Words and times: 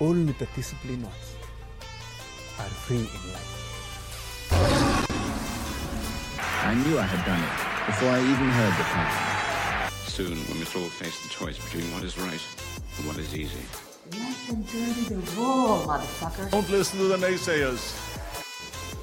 only 0.00 0.32
the 0.32 0.46
disciplined 0.56 1.02
ones 1.02 1.34
are 2.58 2.64
free 2.64 2.96
in 2.96 3.32
life. 3.32 3.56
I 6.62 6.74
knew 6.74 6.98
I 6.98 7.02
had 7.02 7.24
done 7.26 7.40
it 7.40 7.86
before 7.86 8.08
I 8.10 8.20
even 8.20 8.48
heard 8.48 8.74
the 8.78 8.84
plan. 8.84 9.90
Soon, 10.06 10.38
we 10.52 10.58
must 10.58 10.74
all 10.76 10.88
face 10.88 11.22
the 11.22 11.28
choice 11.28 11.58
between 11.64 11.92
what 11.92 12.02
is 12.02 12.18
right 12.18 12.40
and 12.98 13.06
what 13.06 13.18
is 13.18 13.34
easy. 13.34 13.62
Let 14.12 14.36
them 14.48 14.62
dirty 14.62 15.14
the 15.14 15.40
wall, 15.40 15.86
motherfucker. 15.86 16.50
Don't 16.50 16.68
listen 16.70 16.98
to 16.98 17.04
the 17.04 17.16
naysayers. 17.16 17.94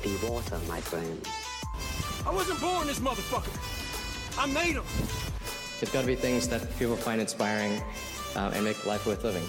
Be 0.04 0.16
water, 0.28 0.60
my 0.68 0.82
friend. 0.82 1.28
I 2.26 2.34
wasn't 2.34 2.60
born 2.60 2.88
this 2.88 3.00
motherfucker. 3.00 3.56
I 4.40 4.48
made 4.48 4.76
him. 4.76 4.84
There's 5.80 5.92
got 5.92 6.02
to 6.02 6.08
be 6.08 6.16
things 6.16 6.48
that 6.50 6.62
people 6.78 6.96
find 6.96 7.22
inspiring 7.22 7.82
um, 8.36 8.54
and 8.54 8.64
make 8.64 8.86
life 8.86 9.06
worth 9.06 9.24
living. 9.24 9.44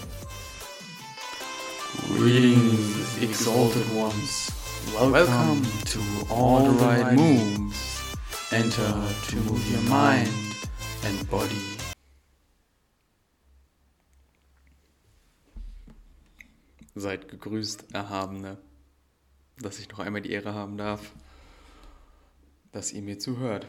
Greetings, 2.19 3.23
exalted 3.23 3.95
ones. 3.95 4.51
Welcome, 4.93 5.63
to 5.85 5.99
All 6.29 6.65
the 6.65 6.71
Right 6.71 7.15
Moves. 7.15 8.13
Enter 8.51 8.91
to 9.29 9.35
move 9.47 9.63
your 9.71 9.81
mind 9.83 10.27
and 11.05 11.29
body. 11.29 11.55
Seid 16.93 17.29
gegrüßt, 17.29 17.93
Erhabene, 17.93 18.57
dass 19.61 19.79
ich 19.79 19.87
noch 19.87 19.99
einmal 19.99 20.21
die 20.21 20.31
Ehre 20.31 20.53
haben 20.53 20.77
darf, 20.77 21.13
dass 22.73 22.91
ihr 22.91 23.01
mir 23.01 23.17
zuhört. 23.17 23.65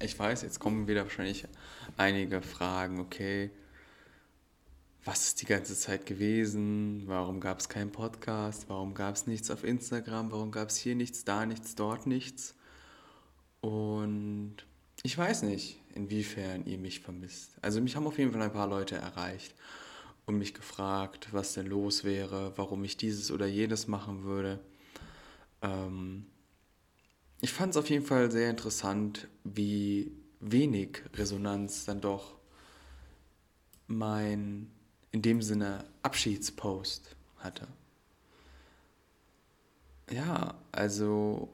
Ich 0.00 0.18
weiß, 0.18 0.42
jetzt 0.42 0.60
kommen 0.60 0.86
wieder 0.86 1.04
wahrscheinlich 1.04 1.46
einige 1.96 2.42
Fragen, 2.42 3.00
okay, 3.00 3.52
was 5.04 5.28
ist 5.28 5.42
die 5.42 5.46
ganze 5.46 5.74
Zeit 5.74 6.06
gewesen? 6.06 7.04
Warum 7.06 7.40
gab 7.40 7.60
es 7.60 7.68
keinen 7.68 7.92
Podcast? 7.92 8.66
Warum 8.68 8.94
gab 8.94 9.14
es 9.14 9.26
nichts 9.26 9.50
auf 9.50 9.64
Instagram? 9.64 10.30
Warum 10.30 10.50
gab 10.50 10.68
es 10.68 10.76
hier 10.76 10.94
nichts, 10.94 11.24
da 11.24 11.46
nichts, 11.46 11.74
dort 11.74 12.06
nichts? 12.06 12.54
Und 13.60 14.56
ich 15.02 15.16
weiß 15.16 15.42
nicht, 15.42 15.80
inwiefern 15.94 16.66
ihr 16.66 16.78
mich 16.78 17.00
vermisst. 17.00 17.52
Also 17.62 17.80
mich 17.80 17.96
haben 17.96 18.06
auf 18.06 18.18
jeden 18.18 18.32
Fall 18.32 18.42
ein 18.42 18.52
paar 18.52 18.68
Leute 18.68 18.96
erreicht 18.96 19.54
und 20.26 20.38
mich 20.38 20.54
gefragt, 20.54 21.28
was 21.32 21.54
denn 21.54 21.66
los 21.66 22.04
wäre, 22.04 22.52
warum 22.56 22.84
ich 22.84 22.96
dieses 22.96 23.30
oder 23.30 23.46
jenes 23.46 23.86
machen 23.88 24.24
würde. 24.24 24.60
Ähm 25.62 26.26
ich 27.40 27.52
fand 27.52 27.70
es 27.70 27.76
auf 27.76 27.88
jeden 27.88 28.04
Fall 28.04 28.30
sehr 28.30 28.50
interessant, 28.50 29.28
wie 29.44 30.12
wenig 30.40 31.02
Resonanz 31.14 31.84
dann 31.84 32.00
doch 32.00 32.36
mein 33.86 34.70
in 35.12 35.22
dem 35.22 35.42
Sinne 35.42 35.84
Abschiedspost 36.02 37.16
hatte. 37.38 37.66
Ja, 40.10 40.54
also 40.72 41.48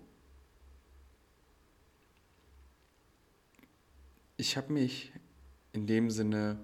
ich 4.37 4.57
habe 4.57 4.73
mich 4.73 5.13
in 5.73 5.87
dem 5.87 6.11
Sinne 6.11 6.59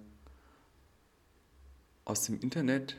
aus 2.05 2.25
dem 2.25 2.41
Internet 2.41 2.97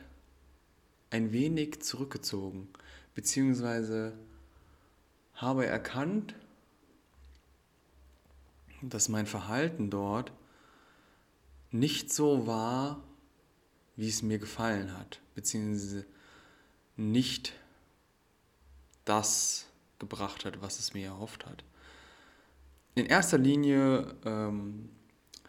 ein 1.10 1.32
wenig 1.32 1.82
zurückgezogen, 1.82 2.70
beziehungsweise 3.16 4.14
habe 5.36 5.66
erkannt, 5.66 6.36
dass 8.82 9.10
mein 9.10 9.26
Verhalten 9.28 9.90
dort 9.90 10.32
nicht 11.72 12.14
so 12.14 12.48
war, 12.48 13.04
wie 13.96 14.10
es 14.10 14.22
mir 14.22 14.40
gefallen 14.40 14.98
hat, 14.98 15.20
beziehungsweise 15.36 16.06
nicht 16.96 17.54
das 19.06 19.66
gebracht 20.00 20.46
hat, 20.46 20.62
was 20.62 20.80
es 20.80 20.94
mir 20.94 21.08
erhofft 21.08 21.46
hat. 21.46 21.64
In 22.96 23.06
erster 23.06 23.38
Linie 23.38 24.16
ähm, 24.26 24.90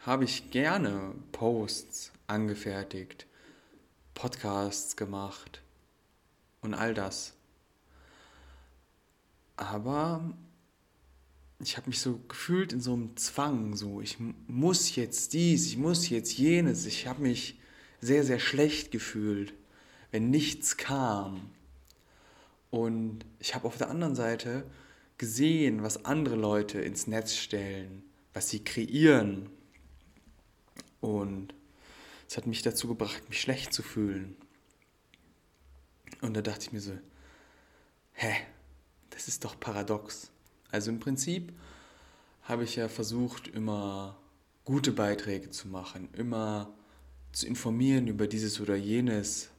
habe 0.00 0.24
ich 0.24 0.50
gerne 0.50 1.14
Posts 1.32 2.12
angefertigt, 2.26 3.26
Podcasts 4.14 4.96
gemacht 4.96 5.62
und 6.60 6.74
all 6.74 6.94
das. 6.94 7.34
Aber 9.56 10.34
ich 11.60 11.76
habe 11.76 11.88
mich 11.88 12.00
so 12.00 12.18
gefühlt 12.28 12.72
in 12.72 12.80
so 12.80 12.92
einem 12.94 13.16
Zwang, 13.16 13.76
so 13.76 14.00
ich 14.00 14.18
muss 14.48 14.94
jetzt 14.96 15.32
dies, 15.32 15.66
ich 15.66 15.76
muss 15.76 16.08
jetzt 16.08 16.36
jenes. 16.36 16.86
Ich 16.86 17.06
habe 17.06 17.22
mich 17.22 17.60
sehr, 18.02 18.24
sehr 18.24 18.40
schlecht 18.40 18.90
gefühlt, 18.90 19.54
wenn 20.10 20.28
nichts 20.28 20.76
kam. 20.76 21.50
Und 22.70 23.24
ich 23.38 23.54
habe 23.54 23.66
auf 23.66 23.78
der 23.78 23.88
anderen 23.88 24.16
Seite 24.16 24.64
gesehen, 25.16 25.82
was 25.82 26.04
andere 26.04 26.34
Leute 26.34 26.80
ins 26.80 27.06
Netz 27.06 27.34
stellen, 27.36 28.02
was 28.34 28.50
sie 28.50 28.62
kreieren. 28.62 29.48
Und 31.00 31.54
es 32.28 32.36
hat 32.36 32.46
mich 32.46 32.62
dazu 32.62 32.88
gebracht, 32.88 33.22
mich 33.28 33.40
schlecht 33.40 33.72
zu 33.72 33.82
fühlen. 33.82 34.36
Und 36.22 36.34
da 36.34 36.42
dachte 36.42 36.66
ich 36.66 36.72
mir 36.72 36.80
so, 36.80 36.98
hä, 38.14 38.34
das 39.10 39.28
ist 39.28 39.44
doch 39.44 39.58
paradox. 39.58 40.30
Also 40.72 40.90
im 40.90 40.98
Prinzip 40.98 41.52
habe 42.42 42.64
ich 42.64 42.74
ja 42.76 42.88
versucht, 42.88 43.48
immer 43.48 44.18
gute 44.64 44.90
Beiträge 44.90 45.50
zu 45.50 45.68
machen, 45.68 46.08
immer 46.14 46.72
zu 47.32 47.46
informieren 47.46 48.06
über 48.06 48.26
dieses 48.26 48.60
oder 48.60 48.76
jenes, 48.76 49.50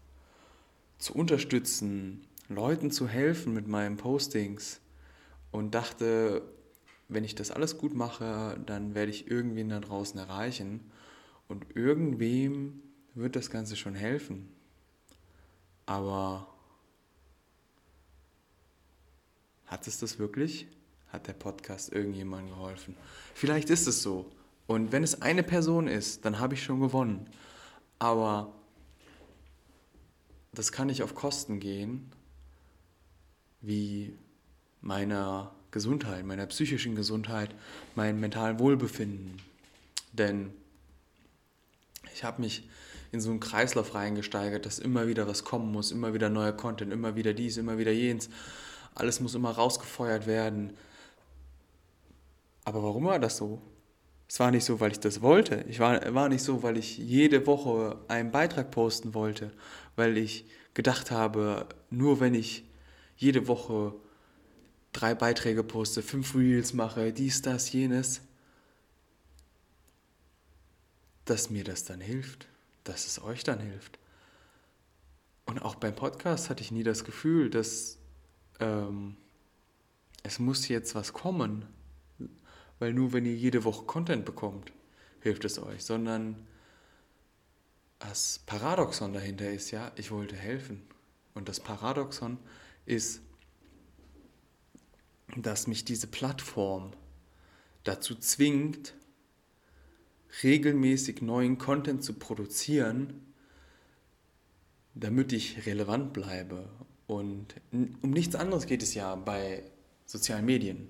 zu 0.98 1.14
unterstützen, 1.14 2.26
Leuten 2.48 2.92
zu 2.92 3.08
helfen 3.08 3.54
mit 3.54 3.68
meinen 3.68 3.98
Postings 3.98 4.80
und 5.52 5.76
dachte, 5.76 6.44
wenn 7.10 7.24
ich 7.24 7.36
das 7.36 7.52
alles 7.52 7.78
gut 7.78 7.94
mache, 7.94 8.60
dann 8.66 8.96
werde 8.96 9.12
ich 9.12 9.30
irgendwen 9.30 9.70
da 9.70 9.80
draußen 9.80 10.20
erreichen 10.20 10.80
und 11.48 11.76
irgendwem 11.76 12.82
wird 13.16 13.36
das 13.36 13.50
Ganze 13.50 13.76
schon 13.76 13.96
helfen. 13.96 14.50
Aber 15.86 16.48
hat 19.66 19.88
es 19.88 20.00
das 20.00 20.20
wirklich? 20.20 20.68
Hat 21.10 21.28
der 21.28 21.34
Podcast 21.34 21.92
irgendjemandem 21.92 22.56
geholfen? 22.56 22.96
Vielleicht 23.36 23.70
ist 23.70 23.88
es 23.88 24.02
so. 24.02 24.32
Und 24.66 24.92
wenn 24.92 25.04
es 25.04 25.22
eine 25.22 25.44
Person 25.44 25.88
ist, 25.88 26.26
dann 26.26 26.40
habe 26.40 26.54
ich 26.54 26.64
schon 26.64 26.80
gewonnen. 26.80 27.28
Aber 28.04 28.52
das 30.52 30.74
kann 30.74 30.88
nicht 30.88 31.04
auf 31.04 31.16
Kosten 31.16 31.62
gehen, 31.62 32.12
wie 33.62 34.14
meiner 34.82 35.56
Gesundheit, 35.72 36.26
meiner 36.26 36.46
psychischen 36.48 36.96
Gesundheit, 36.96 37.56
meinem 37.96 38.20
mentalen 38.20 38.60
Wohlbefinden. 38.60 39.42
Denn 40.12 40.52
ich 42.14 42.26
habe 42.26 42.42
mich 42.42 42.68
in 43.14 43.22
so 43.22 43.30
einen 43.30 43.40
Kreislauf 43.40 43.96
reingesteigert, 43.96 44.66
dass 44.66 44.80
immer 44.80 45.08
wieder 45.08 45.26
was 45.26 45.46
kommen 45.46 45.72
muss, 45.72 45.92
immer 45.94 46.14
wieder 46.14 46.28
neuer 46.28 46.52
Content, 46.52 46.92
immer 46.92 47.16
wieder 47.16 47.34
dies, 47.34 47.56
immer 47.56 47.78
wieder 47.78 47.94
jenes. 47.94 48.30
Alles 48.96 49.22
muss 49.22 49.34
immer 49.34 49.52
rausgefeuert 49.52 50.28
werden. 50.28 50.74
Aber 52.66 52.84
warum 52.84 53.06
war 53.06 53.20
das 53.20 53.38
so? 53.38 53.62
Es 54.34 54.40
war 54.40 54.50
nicht 54.50 54.66
so, 54.66 54.80
weil 54.80 54.92
ich 54.92 55.00
das 55.00 55.22
wollte. 55.22 55.64
Ich 55.70 55.78
war, 55.78 56.12
war 56.16 56.28
nicht 56.28 56.42
so, 56.42 56.64
weil 56.64 56.76
ich 56.76 56.98
jede 56.98 57.46
Woche 57.46 58.00
einen 58.08 58.32
Beitrag 58.32 58.72
posten 58.72 59.14
wollte, 59.14 59.52
weil 59.96 60.18
ich 60.18 60.46
gedacht 60.74 61.12
habe, 61.12 61.68
nur 61.92 62.20
wenn 62.20 62.34
ich 62.34 62.64
jede 63.16 63.48
Woche 63.48 63.94
drei 64.92 65.14
Beiträge 65.14 65.64
poste, 65.64 66.02
fünf 66.02 66.34
Reels 66.34 66.74
mache, 66.74 67.14
dies, 67.14 67.44
das, 67.44 67.72
jenes, 67.74 68.22
dass 71.26 71.52
mir 71.52 71.64
das 71.64 71.84
dann 71.84 72.02
hilft, 72.02 72.48
dass 72.86 73.06
es 73.06 73.22
euch 73.22 73.44
dann 73.44 73.60
hilft. 73.60 74.00
Und 75.46 75.62
auch 75.62 75.76
beim 75.76 75.96
Podcast 75.96 76.50
hatte 76.50 76.64
ich 76.64 76.72
nie 76.72 76.82
das 76.82 77.04
Gefühl, 77.04 77.52
dass 77.52 78.00
ähm, 78.60 79.16
es 80.24 80.40
muss 80.40 80.70
jetzt 80.70 80.96
was 80.96 81.14
kommen 81.14 81.68
weil 82.80 82.94
nur 82.94 83.14
wenn 83.14 83.26
ihr 83.26 83.36
jede 83.36 83.64
Woche 83.64 83.86
Content 83.86 84.26
bekommt, 84.26 84.72
hilft 85.22 85.46
es 85.46 85.60
euch, 85.60 85.84
sondern 85.84 86.48
das 88.00 88.42
Paradoxon 88.46 89.14
dahinter 89.14 89.50
ist 89.50 89.72
ja, 89.72 89.92
ich 89.96 90.12
wollte 90.12 90.36
helfen. 90.36 90.82
Und 91.34 91.48
das 91.48 91.60
Paradoxon 91.60 92.38
ist, 92.86 93.22
dass 95.38 95.68
mich 95.68 95.86
diese 95.86 96.08
Plattform 96.08 96.92
dazu 97.84 98.16
zwingt, 98.16 98.94
regelmäßig 100.44 101.22
neuen 101.22 101.58
Content 101.58 102.04
zu 102.04 102.14
produzieren, 102.14 103.34
damit 104.96 105.32
ich 105.32 105.66
relevant 105.66 106.14
bleibe. 106.14 106.70
Und 107.08 107.56
um 107.72 108.12
nichts 108.12 108.36
anderes 108.36 108.66
geht 108.66 108.84
es 108.84 108.94
ja 108.94 109.16
bei 109.16 109.64
sozialen 110.06 110.46
Medien 110.46 110.90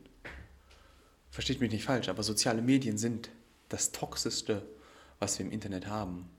versteht 1.34 1.62
mich 1.62 1.72
nicht 1.72 1.84
falsch, 1.84 2.10
aber 2.10 2.22
soziale 2.22 2.62
Medien 2.62 3.00
sind 3.00 3.32
das 3.68 3.92
Toxischste, 3.92 4.62
was 5.18 5.40
wir 5.40 5.48
im 5.48 5.52
Internet 5.52 5.88
haben. 5.88 6.30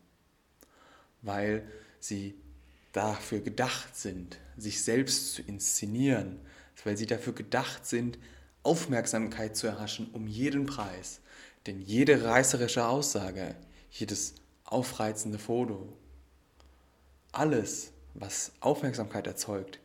Weil 1.20 1.68
sie 1.98 2.36
dafür 2.92 3.40
gedacht 3.40 3.96
sind, 3.96 4.38
sich 4.56 4.84
selbst 4.84 5.34
zu 5.34 5.42
inszenieren, 5.42 6.38
weil 6.84 6.96
sie 6.96 7.06
dafür 7.06 7.32
gedacht 7.32 7.84
sind, 7.84 8.18
Aufmerksamkeit 8.62 9.56
zu 9.56 9.66
erhaschen 9.66 10.10
um 10.12 10.28
jeden 10.28 10.66
Preis. 10.66 11.20
Denn 11.66 11.80
jede 11.80 12.22
reißerische 12.22 12.86
Aussage, 12.86 13.56
jedes 13.90 14.36
aufreizende 14.62 15.40
Foto, 15.40 15.92
alles, 17.32 17.90
was 18.14 18.52
Aufmerksamkeit 18.60 19.26
erzeugt, 19.26 19.80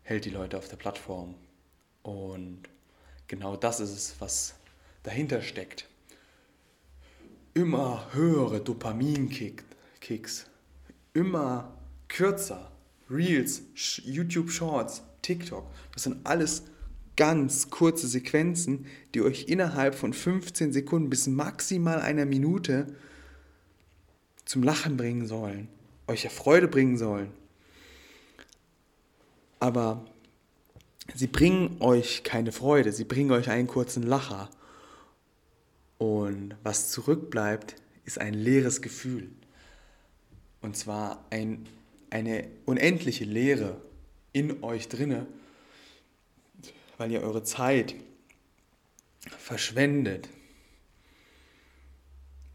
hält 0.00 0.24
die 0.24 0.30
Leute 0.30 0.56
auf 0.56 0.68
der 0.68 0.76
Plattform. 0.76 1.34
Und 2.02 2.62
genau 3.28 3.56
das 3.56 3.80
ist 3.80 3.90
es, 3.90 4.14
was 4.18 4.54
dahinter 5.02 5.42
steckt. 5.42 5.88
Immer 7.54 8.08
höhere 8.12 8.60
Dopaminkicks, 8.60 10.46
immer 11.12 11.76
kürzer, 12.08 12.72
Reels, 13.08 13.62
YouTube 14.02 14.50
Shorts, 14.50 15.02
TikTok, 15.22 15.66
das 15.92 16.04
sind 16.04 16.26
alles 16.26 16.64
ganz 17.16 17.70
kurze 17.70 18.08
Sequenzen, 18.08 18.86
die 19.14 19.22
euch 19.22 19.44
innerhalb 19.48 19.94
von 19.94 20.12
15 20.12 20.72
Sekunden 20.72 21.10
bis 21.10 21.26
maximal 21.26 22.00
einer 22.00 22.26
Minute 22.26 22.94
zum 24.44 24.62
Lachen 24.62 24.96
bringen 24.96 25.26
sollen, 25.26 25.68
euch 26.06 26.24
ja 26.24 26.30
Freude 26.30 26.68
bringen 26.68 26.98
sollen. 26.98 27.30
Aber 29.60 30.04
sie 31.12 31.26
bringen 31.26 31.76
euch 31.80 32.22
keine 32.24 32.52
Freude, 32.52 32.92
sie 32.92 33.04
bringen 33.04 33.32
euch 33.32 33.50
einen 33.50 33.66
kurzen 33.66 34.02
Lacher. 34.02 34.48
Und 35.98 36.56
was 36.62 36.90
zurückbleibt, 36.90 37.76
ist 38.04 38.18
ein 38.18 38.34
leeres 38.34 38.82
Gefühl. 38.82 39.30
Und 40.60 40.76
zwar 40.76 41.24
ein, 41.30 41.66
eine 42.10 42.48
unendliche 42.64 43.24
Leere 43.24 43.80
in 44.32 44.62
euch 44.62 44.88
drinne, 44.88 45.26
weil 46.96 47.10
ihr 47.10 47.22
eure 47.22 47.42
Zeit 47.42 47.94
verschwendet 49.38 50.28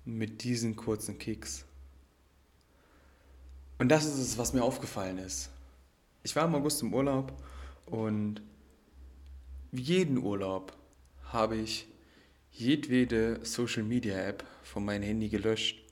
mit 0.05 0.43
diesen 0.43 0.75
kurzen 0.75 1.19
Kicks. 1.19 1.65
Und 3.77 3.89
das 3.89 4.05
ist 4.05 4.17
es, 4.17 4.37
was 4.37 4.53
mir 4.53 4.63
aufgefallen 4.63 5.19
ist. 5.19 5.49
Ich 6.23 6.35
war 6.35 6.45
im 6.45 6.55
August 6.55 6.81
im 6.81 6.93
Urlaub 6.93 7.31
und 7.91 8.41
wie 9.71 9.81
jeden 9.81 10.17
Urlaub 10.17 10.75
habe 11.25 11.57
ich 11.57 11.87
jedwede 12.51 13.39
Social 13.43 13.83
Media 13.83 14.17
App 14.17 14.43
von 14.63 14.83
meinem 14.83 15.03
Handy 15.03 15.29
gelöscht, 15.29 15.83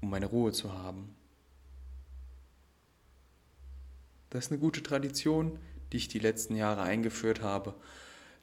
um 0.00 0.10
meine 0.10 0.26
Ruhe 0.26 0.52
zu 0.52 0.72
haben. 0.72 1.14
Das 4.30 4.46
ist 4.46 4.52
eine 4.52 4.60
gute 4.60 4.82
Tradition, 4.82 5.58
die 5.92 5.98
ich 5.98 6.08
die 6.08 6.18
letzten 6.18 6.56
Jahre 6.56 6.82
eingeführt 6.82 7.42
habe, 7.42 7.74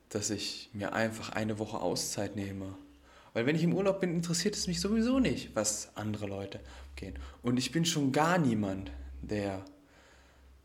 dass 0.09 0.29
ich 0.29 0.69
mir 0.73 0.93
einfach 0.93 1.29
eine 1.29 1.57
Woche 1.57 1.79
Auszeit 1.79 2.35
nehme. 2.35 2.75
Weil 3.33 3.45
wenn 3.45 3.55
ich 3.55 3.63
im 3.63 3.73
Urlaub 3.73 4.01
bin, 4.01 4.13
interessiert 4.13 4.55
es 4.55 4.67
mich 4.67 4.81
sowieso 4.81 5.19
nicht, 5.19 5.55
was 5.55 5.95
andere 5.95 6.27
Leute 6.27 6.59
gehen. 6.95 7.17
Und 7.41 7.57
ich 7.57 7.71
bin 7.71 7.85
schon 7.85 8.11
gar 8.11 8.37
niemand, 8.37 8.91
der 9.21 9.63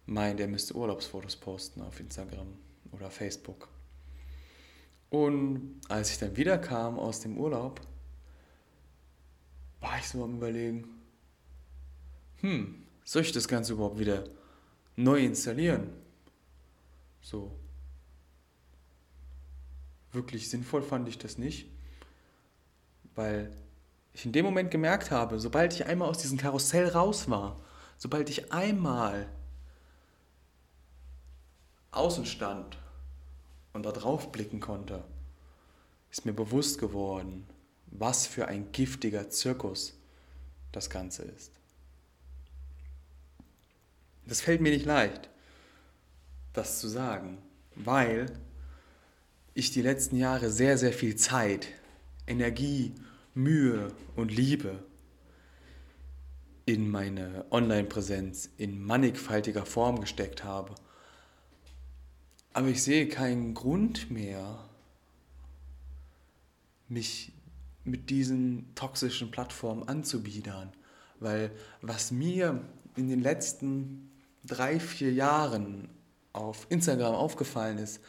meint, 0.06 0.40
er 0.40 0.48
müsste 0.48 0.74
Urlaubsfotos 0.74 1.36
posten 1.36 1.80
auf 1.82 2.00
Instagram 2.00 2.48
oder 2.92 3.10
Facebook. 3.10 3.68
Und 5.10 5.80
als 5.88 6.10
ich 6.10 6.18
dann 6.18 6.36
wiederkam 6.36 6.98
aus 6.98 7.20
dem 7.20 7.38
Urlaub, 7.38 7.80
war 9.80 9.98
ich 9.98 10.08
so 10.08 10.24
am 10.24 10.36
Überlegen, 10.36 10.88
hm, 12.40 12.84
soll 13.04 13.22
ich 13.22 13.32
das 13.32 13.48
Ganze 13.48 13.74
überhaupt 13.74 13.98
wieder 13.98 14.24
neu 14.96 15.24
installieren. 15.24 15.90
So. 17.20 17.52
Wirklich 20.12 20.48
sinnvoll 20.48 20.82
fand 20.82 21.08
ich 21.08 21.18
das 21.18 21.38
nicht, 21.38 21.68
weil 23.14 23.50
ich 24.12 24.24
in 24.24 24.32
dem 24.32 24.44
Moment 24.44 24.70
gemerkt 24.70 25.10
habe, 25.10 25.40
sobald 25.40 25.72
ich 25.72 25.86
einmal 25.86 26.08
aus 26.08 26.18
diesem 26.18 26.38
Karussell 26.38 26.88
raus 26.88 27.28
war, 27.28 27.60
sobald 27.98 28.30
ich 28.30 28.52
einmal 28.52 29.28
außen 31.96 32.26
stand 32.26 32.78
und 33.72 33.84
da 33.84 33.92
drauf 33.92 34.32
blicken 34.32 34.60
konnte, 34.60 35.04
ist 36.10 36.26
mir 36.26 36.32
bewusst 36.32 36.78
geworden, 36.78 37.46
was 37.86 38.26
für 38.26 38.48
ein 38.48 38.72
giftiger 38.72 39.30
Zirkus 39.30 39.94
das 40.72 40.90
Ganze 40.90 41.22
ist. 41.22 41.52
Das 44.26 44.40
fällt 44.40 44.60
mir 44.60 44.72
nicht 44.72 44.86
leicht, 44.86 45.28
das 46.52 46.80
zu 46.80 46.88
sagen, 46.88 47.38
weil 47.74 48.26
ich 49.54 49.70
die 49.70 49.82
letzten 49.82 50.16
Jahre 50.16 50.50
sehr, 50.50 50.78
sehr 50.78 50.92
viel 50.92 51.16
Zeit, 51.16 51.68
Energie, 52.26 52.94
Mühe 53.34 53.92
und 54.16 54.30
Liebe 54.30 54.82
in 56.66 56.90
meine 56.90 57.44
Online-Präsenz 57.50 58.50
in 58.56 58.82
mannigfaltiger 58.82 59.66
Form 59.66 60.00
gesteckt 60.00 60.44
habe. 60.44 60.74
Aber 62.54 62.68
ich 62.68 62.84
sehe 62.84 63.08
keinen 63.08 63.52
Grund 63.52 64.12
mehr, 64.12 64.64
mich 66.88 67.32
mit 67.82 68.10
diesen 68.10 68.72
toxischen 68.76 69.32
Plattformen 69.32 69.88
anzubiedern, 69.88 70.72
weil 71.18 71.50
was 71.82 72.12
mir 72.12 72.64
in 72.96 73.08
den 73.08 73.20
letzten 73.20 74.08
drei, 74.44 74.78
vier 74.78 75.12
Jahren 75.12 75.88
auf 76.32 76.66
Instagram 76.70 77.14
aufgefallen 77.14 77.78
ist, 77.78 78.00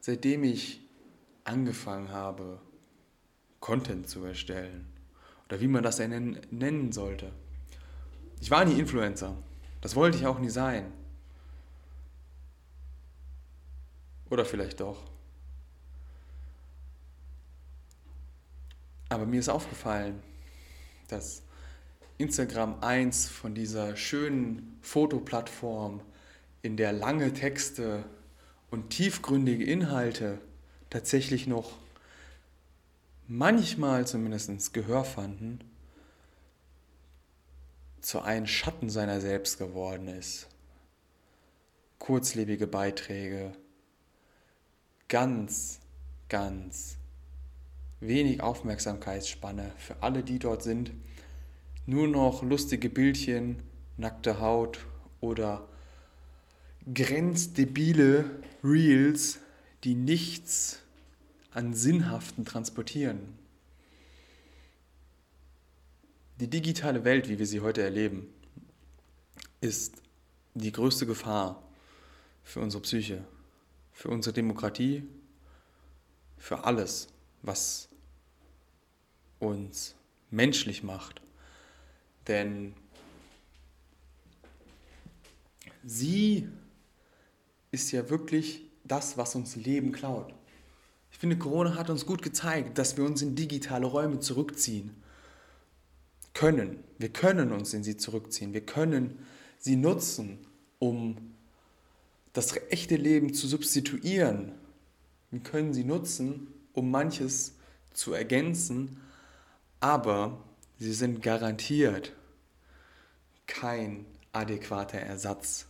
seitdem 0.00 0.44
ich 0.44 0.80
angefangen 1.44 2.10
habe, 2.10 2.60
Content 3.60 4.08
zu 4.08 4.22
erstellen. 4.24 4.86
Oder 5.48 5.60
wie 5.60 5.68
man 5.68 5.82
das 5.82 5.98
nennen, 5.98 6.38
nennen 6.50 6.92
sollte. 6.92 7.32
Ich 8.42 8.50
war 8.50 8.66
nie 8.66 8.78
Influencer. 8.78 9.34
Das 9.80 9.96
wollte 9.96 10.18
ich 10.18 10.26
auch 10.26 10.38
nie 10.38 10.50
sein. 10.50 10.92
Oder 14.30 14.44
vielleicht 14.44 14.80
doch. 14.80 15.02
Aber 19.08 19.26
mir 19.26 19.40
ist 19.40 19.48
aufgefallen, 19.48 20.22
dass 21.08 21.42
Instagram 22.18 22.82
eins 22.82 23.28
von 23.28 23.54
dieser 23.54 23.96
schönen 23.96 24.78
Fotoplattform, 24.82 26.00
in 26.62 26.76
der 26.76 26.92
lange 26.92 27.32
Texte 27.32 28.04
und 28.70 28.90
tiefgründige 28.90 29.64
Inhalte 29.64 30.40
tatsächlich 30.90 31.46
noch 31.46 31.78
manchmal 33.28 34.06
zumindest 34.06 34.74
Gehör 34.74 35.04
fanden, 35.04 35.60
zu 38.00 38.20
einem 38.20 38.46
Schatten 38.46 38.90
seiner 38.90 39.20
selbst 39.20 39.58
geworden 39.58 40.08
ist. 40.08 40.48
Kurzlebige 41.98 42.66
Beiträge, 42.66 43.52
ganz, 45.08 45.80
ganz 46.28 46.96
wenig 48.00 48.42
Aufmerksamkeitsspanne 48.42 49.72
für 49.78 50.02
alle, 50.02 50.22
die 50.22 50.38
dort 50.38 50.62
sind 50.62 50.92
nur 51.86 52.08
noch 52.08 52.42
lustige 52.42 52.90
Bildchen, 52.90 53.62
nackte 53.96 54.40
Haut 54.40 54.86
oder 55.20 55.68
grenzdebile 56.92 58.24
Reels, 58.62 59.38
die 59.84 59.94
nichts 59.94 60.80
an 61.52 61.74
Sinnhaften 61.74 62.44
transportieren. 62.44 63.38
Die 66.38 66.50
digitale 66.50 67.04
Welt, 67.04 67.28
wie 67.28 67.38
wir 67.38 67.46
sie 67.46 67.60
heute 67.60 67.82
erleben, 67.82 68.26
ist 69.60 70.02
die 70.54 70.72
größte 70.72 71.06
Gefahr 71.06 71.62
für 72.44 72.60
unsere 72.60 72.82
Psyche, 72.82 73.24
für 73.96 74.10
unsere 74.10 74.34
Demokratie, 74.34 75.04
für 76.36 76.64
alles, 76.64 77.08
was 77.40 77.88
uns 79.38 79.94
menschlich 80.30 80.82
macht. 80.82 81.22
Denn 82.28 82.74
sie 85.82 86.46
ist 87.70 87.90
ja 87.90 88.10
wirklich 88.10 88.66
das, 88.84 89.16
was 89.16 89.34
uns 89.34 89.56
Leben 89.56 89.92
klaut. 89.92 90.34
Ich 91.10 91.16
finde, 91.16 91.38
Corona 91.38 91.76
hat 91.76 91.88
uns 91.88 92.04
gut 92.04 92.20
gezeigt, 92.20 92.76
dass 92.76 92.98
wir 92.98 93.04
uns 93.04 93.22
in 93.22 93.34
digitale 93.34 93.86
Räume 93.86 94.20
zurückziehen 94.20 95.02
können. 96.34 96.84
Wir 96.98 97.08
können 97.08 97.50
uns 97.50 97.72
in 97.72 97.82
sie 97.82 97.96
zurückziehen. 97.96 98.52
Wir 98.52 98.66
können 98.66 99.26
sie 99.58 99.76
nutzen, 99.76 100.46
um 100.78 101.35
das 102.36 102.54
echte 102.68 102.96
Leben 102.96 103.32
zu 103.32 103.48
substituieren. 103.48 104.52
Wir 105.30 105.40
können 105.40 105.72
sie 105.72 105.84
nutzen, 105.84 106.48
um 106.74 106.90
manches 106.90 107.54
zu 107.94 108.12
ergänzen, 108.12 109.00
aber 109.80 110.44
sie 110.78 110.92
sind 110.92 111.22
garantiert 111.22 112.12
kein 113.46 114.04
adäquater 114.32 114.98
Ersatz. 114.98 115.66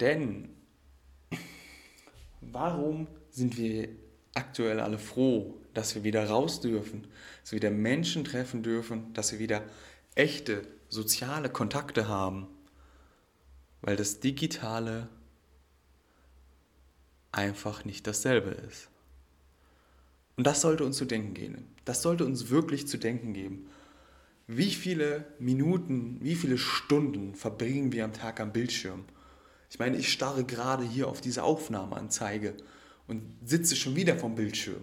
Denn 0.00 0.50
warum 2.42 3.06
sind 3.30 3.56
wir 3.56 3.88
aktuell 4.34 4.80
alle 4.80 4.98
froh, 4.98 5.54
dass 5.72 5.94
wir 5.94 6.04
wieder 6.04 6.28
raus 6.28 6.60
dürfen, 6.60 7.06
dass 7.40 7.52
wir 7.52 7.56
wieder 7.56 7.70
Menschen 7.70 8.24
treffen 8.24 8.62
dürfen, 8.62 9.14
dass 9.14 9.32
wir 9.32 9.38
wieder 9.38 9.62
echte 10.14 10.66
soziale 10.90 11.48
Kontakte 11.48 12.06
haben? 12.06 12.48
Weil 13.82 13.96
das 13.96 14.20
Digitale 14.20 15.08
einfach 17.32 17.84
nicht 17.84 18.06
dasselbe 18.06 18.50
ist. 18.50 18.88
Und 20.36 20.46
das 20.46 20.60
sollte 20.60 20.84
uns 20.84 20.96
zu 20.96 21.04
denken 21.04 21.34
geben. 21.34 21.68
Das 21.84 22.02
sollte 22.02 22.24
uns 22.24 22.50
wirklich 22.50 22.88
zu 22.88 22.98
denken 22.98 23.34
geben. 23.34 23.68
Wie 24.46 24.70
viele 24.70 25.26
Minuten, 25.38 26.18
wie 26.22 26.34
viele 26.34 26.58
Stunden 26.58 27.34
verbringen 27.34 27.92
wir 27.92 28.04
am 28.04 28.12
Tag 28.12 28.40
am 28.40 28.52
Bildschirm? 28.52 29.04
Ich 29.70 29.78
meine, 29.78 29.96
ich 29.96 30.10
starre 30.12 30.44
gerade 30.44 30.84
hier 30.84 31.08
auf 31.08 31.20
diese 31.20 31.44
Aufnahmeanzeige 31.44 32.56
und 33.06 33.22
sitze 33.44 33.76
schon 33.76 33.94
wieder 33.96 34.16
vom 34.16 34.34
Bildschirm. 34.34 34.82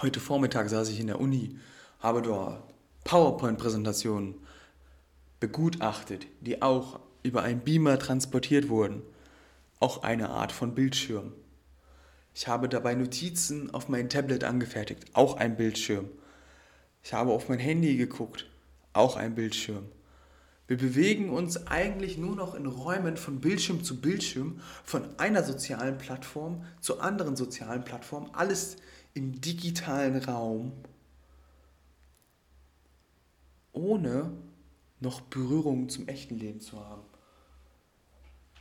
Heute 0.00 0.20
Vormittag 0.20 0.70
saß 0.70 0.88
ich 0.88 1.00
in 1.00 1.08
der 1.08 1.20
Uni, 1.20 1.58
habe 1.98 2.22
dort 2.22 2.62
PowerPoint-Präsentationen 3.04 4.36
begutachtet, 5.40 6.26
die 6.40 6.62
auch 6.62 7.00
über 7.22 7.42
einen 7.42 7.60
Beamer 7.60 7.98
transportiert 7.98 8.68
wurden. 8.68 9.02
Auch 9.78 10.02
eine 10.02 10.28
Art 10.28 10.52
von 10.52 10.74
Bildschirm. 10.74 11.32
Ich 12.34 12.46
habe 12.46 12.68
dabei 12.68 12.94
Notizen 12.94 13.72
auf 13.72 13.88
mein 13.88 14.08
Tablet 14.08 14.44
angefertigt, 14.44 15.04
auch 15.14 15.36
ein 15.36 15.56
Bildschirm. 15.56 16.08
Ich 17.02 17.12
habe 17.14 17.32
auf 17.32 17.48
mein 17.48 17.58
Handy 17.58 17.96
geguckt, 17.96 18.46
auch 18.92 19.16
ein 19.16 19.34
Bildschirm. 19.34 19.86
Wir 20.68 20.76
bewegen 20.76 21.30
uns 21.30 21.66
eigentlich 21.66 22.16
nur 22.16 22.36
noch 22.36 22.54
in 22.54 22.66
Räumen 22.66 23.16
von 23.16 23.40
Bildschirm 23.40 23.82
zu 23.82 24.00
Bildschirm, 24.00 24.60
von 24.84 25.02
einer 25.18 25.42
sozialen 25.42 25.98
Plattform 25.98 26.64
zur 26.80 27.02
anderen 27.02 27.34
sozialen 27.34 27.82
Plattform, 27.82 28.30
alles 28.34 28.76
im 29.14 29.40
digitalen 29.40 30.16
Raum, 30.22 30.72
ohne 33.72 34.30
noch 35.00 35.20
Berührung 35.22 35.88
zum 35.88 36.08
echten 36.08 36.36
Leben 36.36 36.60
zu 36.60 36.78
haben. 36.84 37.04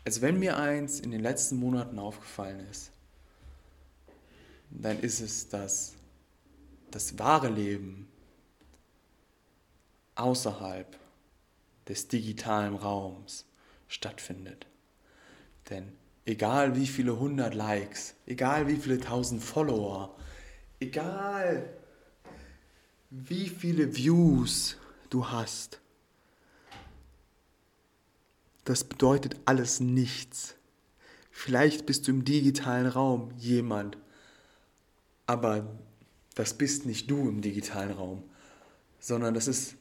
Also 0.05 0.21
wenn 0.21 0.39
mir 0.39 0.57
eins 0.57 0.99
in 0.99 1.11
den 1.11 1.21
letzten 1.21 1.57
Monaten 1.57 1.99
aufgefallen 1.99 2.61
ist, 2.71 2.91
dann 4.71 4.99
ist 4.99 5.19
es, 5.19 5.49
dass 5.49 5.95
das 6.91 7.19
wahre 7.19 7.49
Leben 7.49 8.07
außerhalb 10.15 10.97
des 11.87 12.07
digitalen 12.07 12.75
Raums 12.75 13.45
stattfindet. 13.87 14.67
Denn 15.69 15.91
egal 16.25 16.75
wie 16.75 16.87
viele 16.87 17.19
hundert 17.19 17.53
Likes, 17.53 18.15
egal 18.25 18.67
wie 18.67 18.77
viele 18.77 18.99
tausend 18.99 19.43
Follower, 19.43 20.15
egal 20.79 21.73
wie 23.09 23.49
viele 23.49 23.95
Views 23.95 24.77
du 25.09 25.29
hast, 25.29 25.81
das 28.65 28.83
bedeutet 28.83 29.35
alles 29.45 29.79
nichts. 29.79 30.55
Vielleicht 31.31 31.85
bist 31.85 32.07
du 32.07 32.11
im 32.11 32.25
digitalen 32.25 32.87
Raum 32.87 33.31
jemand, 33.37 33.97
aber 35.25 35.67
das 36.35 36.53
bist 36.53 36.85
nicht 36.85 37.09
du 37.09 37.29
im 37.29 37.41
digitalen 37.41 37.91
Raum, 37.91 38.23
sondern 38.99 39.33
das 39.33 39.47
ist 39.47 39.75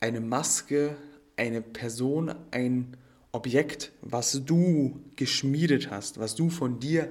eine 0.00 0.20
Maske, 0.20 0.96
eine 1.36 1.60
Person, 1.62 2.34
ein 2.50 2.96
Objekt, 3.32 3.92
was 4.00 4.44
du 4.44 5.00
geschmiedet 5.16 5.90
hast, 5.90 6.18
was 6.18 6.34
du 6.34 6.48
von 6.48 6.80
dir 6.80 7.08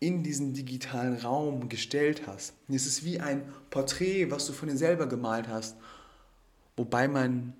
in 0.00 0.22
diesen 0.22 0.52
digitalen 0.52 1.16
Raum 1.16 1.70
gestellt 1.70 2.26
hast. 2.26 2.52
Es 2.68 2.86
ist 2.86 3.04
wie 3.04 3.20
ein 3.20 3.42
Porträt, 3.70 4.30
was 4.30 4.46
du 4.46 4.52
von 4.52 4.68
dir 4.68 4.76
selber 4.76 5.06
gemalt 5.06 5.48
hast, 5.48 5.76
wobei 6.76 7.08
man 7.08 7.54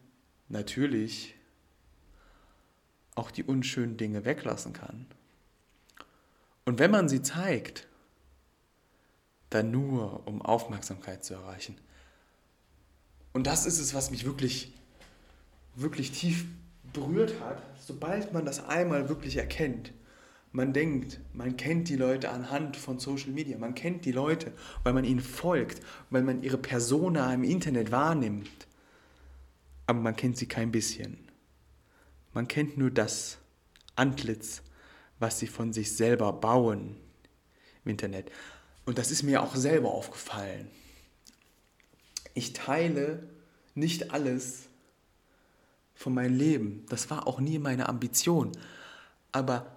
natürlich 0.50 1.34
auch 3.14 3.30
die 3.30 3.44
unschönen 3.44 3.96
Dinge 3.96 4.24
weglassen 4.24 4.72
kann. 4.72 5.06
Und 6.64 6.78
wenn 6.78 6.90
man 6.90 7.08
sie 7.08 7.22
zeigt, 7.22 7.86
dann 9.50 9.70
nur, 9.70 10.26
um 10.26 10.42
Aufmerksamkeit 10.42 11.24
zu 11.24 11.34
erreichen. 11.34 11.76
Und 13.32 13.46
das 13.46 13.66
ist 13.66 13.78
es, 13.78 13.94
was 13.94 14.10
mich 14.10 14.24
wirklich, 14.24 14.72
wirklich 15.74 16.12
tief 16.12 16.46
berührt 16.92 17.40
hat, 17.40 17.62
sobald 17.78 18.32
man 18.32 18.44
das 18.44 18.66
einmal 18.68 19.08
wirklich 19.08 19.36
erkennt. 19.36 19.92
Man 20.52 20.72
denkt, 20.72 21.18
man 21.32 21.56
kennt 21.56 21.88
die 21.88 21.96
Leute 21.96 22.30
anhand 22.30 22.76
von 22.76 23.00
Social 23.00 23.30
Media, 23.30 23.58
man 23.58 23.74
kennt 23.74 24.04
die 24.04 24.12
Leute, 24.12 24.52
weil 24.84 24.92
man 24.92 25.04
ihnen 25.04 25.20
folgt, 25.20 25.80
weil 26.10 26.22
man 26.22 26.42
ihre 26.42 26.58
Persona 26.58 27.34
im 27.34 27.42
Internet 27.42 27.90
wahrnimmt. 27.90 28.68
Aber 29.86 29.98
man 29.98 30.14
kennt 30.14 30.36
sie 30.36 30.46
kein 30.46 30.70
bisschen. 30.70 31.18
Man 32.34 32.48
kennt 32.48 32.76
nur 32.76 32.90
das 32.90 33.38
Antlitz, 33.96 34.62
was 35.18 35.38
sie 35.38 35.46
von 35.46 35.72
sich 35.72 35.96
selber 35.96 36.32
bauen 36.32 36.96
im 37.84 37.92
Internet. 37.92 38.30
Und 38.84 38.98
das 38.98 39.10
ist 39.10 39.22
mir 39.22 39.42
auch 39.42 39.54
selber 39.54 39.92
aufgefallen. 39.92 40.68
Ich 42.34 42.52
teile 42.52 43.28
nicht 43.74 44.10
alles 44.10 44.68
von 45.94 46.12
meinem 46.12 46.36
Leben. 46.36 46.84
Das 46.88 47.08
war 47.08 47.26
auch 47.26 47.40
nie 47.40 47.58
meine 47.58 47.88
Ambition. 47.88 48.52
Aber 49.30 49.74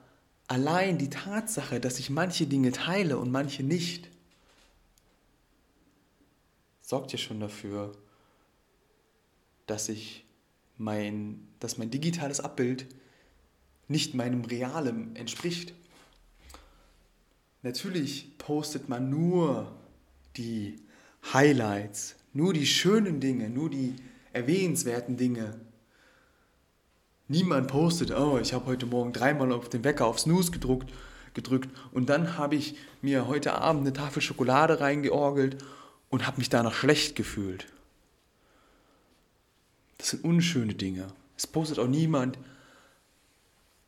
allein 0.47 0.97
die 0.97 1.09
Tatsache, 1.09 1.79
dass 1.79 1.99
ich 1.99 2.09
manche 2.09 2.47
Dinge 2.47 2.71
teile 2.71 3.19
und 3.19 3.31
manche 3.31 3.63
nicht, 3.63 4.09
sorgt 6.81 7.11
ja 7.11 7.17
schon 7.17 7.39
dafür, 7.39 7.91
dass 9.67 9.89
ich 9.89 10.26
mein, 10.77 11.47
dass 11.59 11.77
mein 11.77 11.91
digitales 11.91 12.39
Abbild 12.39 12.87
nicht 13.87 14.13
meinem 14.13 14.43
realen 14.45 15.15
entspricht. 15.15 15.73
Natürlich 17.63 18.37
postet 18.37 18.89
man 18.89 19.09
nur 19.09 19.71
die 20.35 20.75
Highlights, 21.33 22.15
nur 22.33 22.53
die 22.53 22.65
schönen 22.65 23.19
Dinge, 23.19 23.49
nur 23.49 23.69
die 23.69 23.95
erwähnenswerten 24.33 25.17
Dinge. 25.17 25.59
Niemand 27.27 27.67
postet, 27.67 28.11
oh, 28.11 28.37
ich 28.41 28.53
habe 28.53 28.67
heute 28.67 28.85
Morgen 28.85 29.11
dreimal 29.11 29.51
auf 29.51 29.69
den 29.69 29.83
Wecker 29.83 30.05
auf 30.05 30.19
Snooze 30.19 30.51
gedruckt, 30.51 30.93
gedrückt 31.33 31.69
und 31.91 32.09
dann 32.09 32.37
habe 32.37 32.55
ich 32.55 32.75
mir 33.01 33.27
heute 33.27 33.55
Abend 33.55 33.81
eine 33.81 33.93
Tafel 33.93 34.21
Schokolade 34.21 34.79
reingeorgelt 34.79 35.57
und 36.09 36.25
habe 36.25 36.37
mich 36.37 36.49
danach 36.49 36.73
schlecht 36.73 37.15
gefühlt. 37.15 37.67
Das 39.97 40.09
sind 40.09 40.23
unschöne 40.23 40.75
Dinge. 40.75 41.07
Es 41.35 41.47
postet 41.47 41.79
auch 41.79 41.87
niemand, 41.87 42.37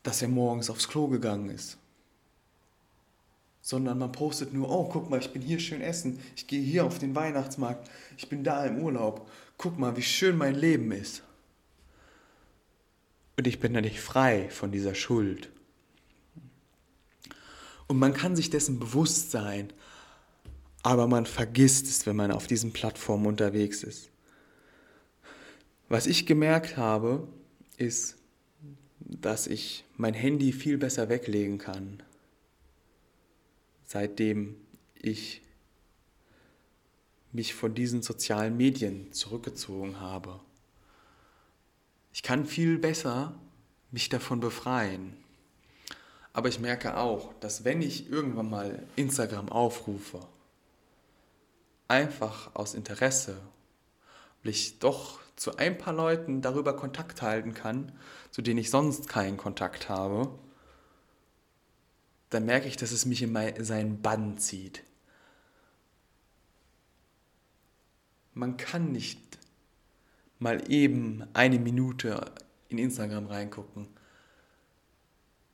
dass 0.02 0.22
er 0.22 0.28
morgens 0.28 0.70
aufs 0.70 0.88
Klo 0.88 1.08
gegangen 1.08 1.50
ist 1.50 1.78
sondern 3.70 3.98
man 3.98 4.12
postet 4.12 4.52
nur, 4.52 4.70
oh, 4.70 4.88
guck 4.88 5.10
mal, 5.10 5.20
ich 5.20 5.32
bin 5.32 5.42
hier 5.42 5.60
schön 5.60 5.80
essen, 5.80 6.18
ich 6.34 6.46
gehe 6.46 6.60
hier 6.60 6.84
auf 6.84 6.98
den 6.98 7.14
Weihnachtsmarkt, 7.14 7.88
ich 8.16 8.28
bin 8.28 8.42
da 8.42 8.64
im 8.64 8.82
Urlaub, 8.82 9.30
guck 9.58 9.78
mal, 9.78 9.96
wie 9.96 10.02
schön 10.02 10.36
mein 10.36 10.54
Leben 10.54 10.90
ist. 10.92 11.22
Und 13.36 13.46
ich 13.46 13.60
bin 13.60 13.72
da 13.72 13.80
nicht 13.80 14.00
frei 14.00 14.48
von 14.50 14.72
dieser 14.72 14.94
Schuld. 14.94 15.50
Und 17.86 17.98
man 17.98 18.12
kann 18.12 18.36
sich 18.36 18.50
dessen 18.50 18.78
bewusst 18.78 19.30
sein, 19.30 19.72
aber 20.82 21.06
man 21.06 21.26
vergisst 21.26 21.86
es, 21.86 22.06
wenn 22.06 22.16
man 22.16 22.32
auf 22.32 22.46
diesen 22.46 22.72
Plattformen 22.72 23.26
unterwegs 23.26 23.82
ist. 23.82 24.09
Was 25.90 26.06
ich 26.06 26.24
gemerkt 26.24 26.78
habe, 26.78 27.28
ist, 27.76 28.16
dass 29.00 29.46
ich 29.46 29.84
mein 29.98 30.14
Handy 30.14 30.52
viel 30.52 30.78
besser 30.78 31.10
weglegen 31.10 31.58
kann 31.58 32.02
seitdem 33.90 34.54
ich 34.94 35.42
mich 37.32 37.54
von 37.54 37.74
diesen 37.74 38.02
sozialen 38.02 38.56
Medien 38.56 39.12
zurückgezogen 39.12 39.98
habe. 39.98 40.38
Ich 42.12 42.22
kann 42.22 42.46
viel 42.46 42.78
besser 42.78 43.34
mich 43.90 44.08
davon 44.08 44.38
befreien. 44.38 45.16
Aber 46.32 46.48
ich 46.48 46.60
merke 46.60 46.98
auch, 46.98 47.34
dass 47.40 47.64
wenn 47.64 47.82
ich 47.82 48.08
irgendwann 48.08 48.48
mal 48.48 48.86
Instagram 48.94 49.48
aufrufe, 49.48 50.20
einfach 51.88 52.54
aus 52.54 52.74
Interesse, 52.74 53.40
weil 54.44 54.52
ich 54.52 54.78
doch 54.78 55.18
zu 55.40 55.56
ein 55.56 55.78
paar 55.78 55.94
Leuten 55.94 56.42
darüber 56.42 56.76
Kontakt 56.76 57.22
halten 57.22 57.54
kann, 57.54 57.92
zu 58.30 58.42
denen 58.42 58.58
ich 58.58 58.70
sonst 58.70 59.08
keinen 59.08 59.36
Kontakt 59.36 59.88
habe, 59.88 60.38
dann 62.28 62.44
merke 62.44 62.68
ich, 62.68 62.76
dass 62.76 62.92
es 62.92 63.06
mich 63.06 63.22
in 63.22 63.64
seinen 63.64 64.02
Bann 64.02 64.38
zieht. 64.38 64.84
man 68.40 68.56
kann 68.56 68.92
nicht 68.92 69.38
mal 70.38 70.70
eben 70.70 71.24
eine 71.34 71.58
Minute 71.58 72.32
in 72.68 72.78
Instagram 72.78 73.26
reingucken. 73.26 73.86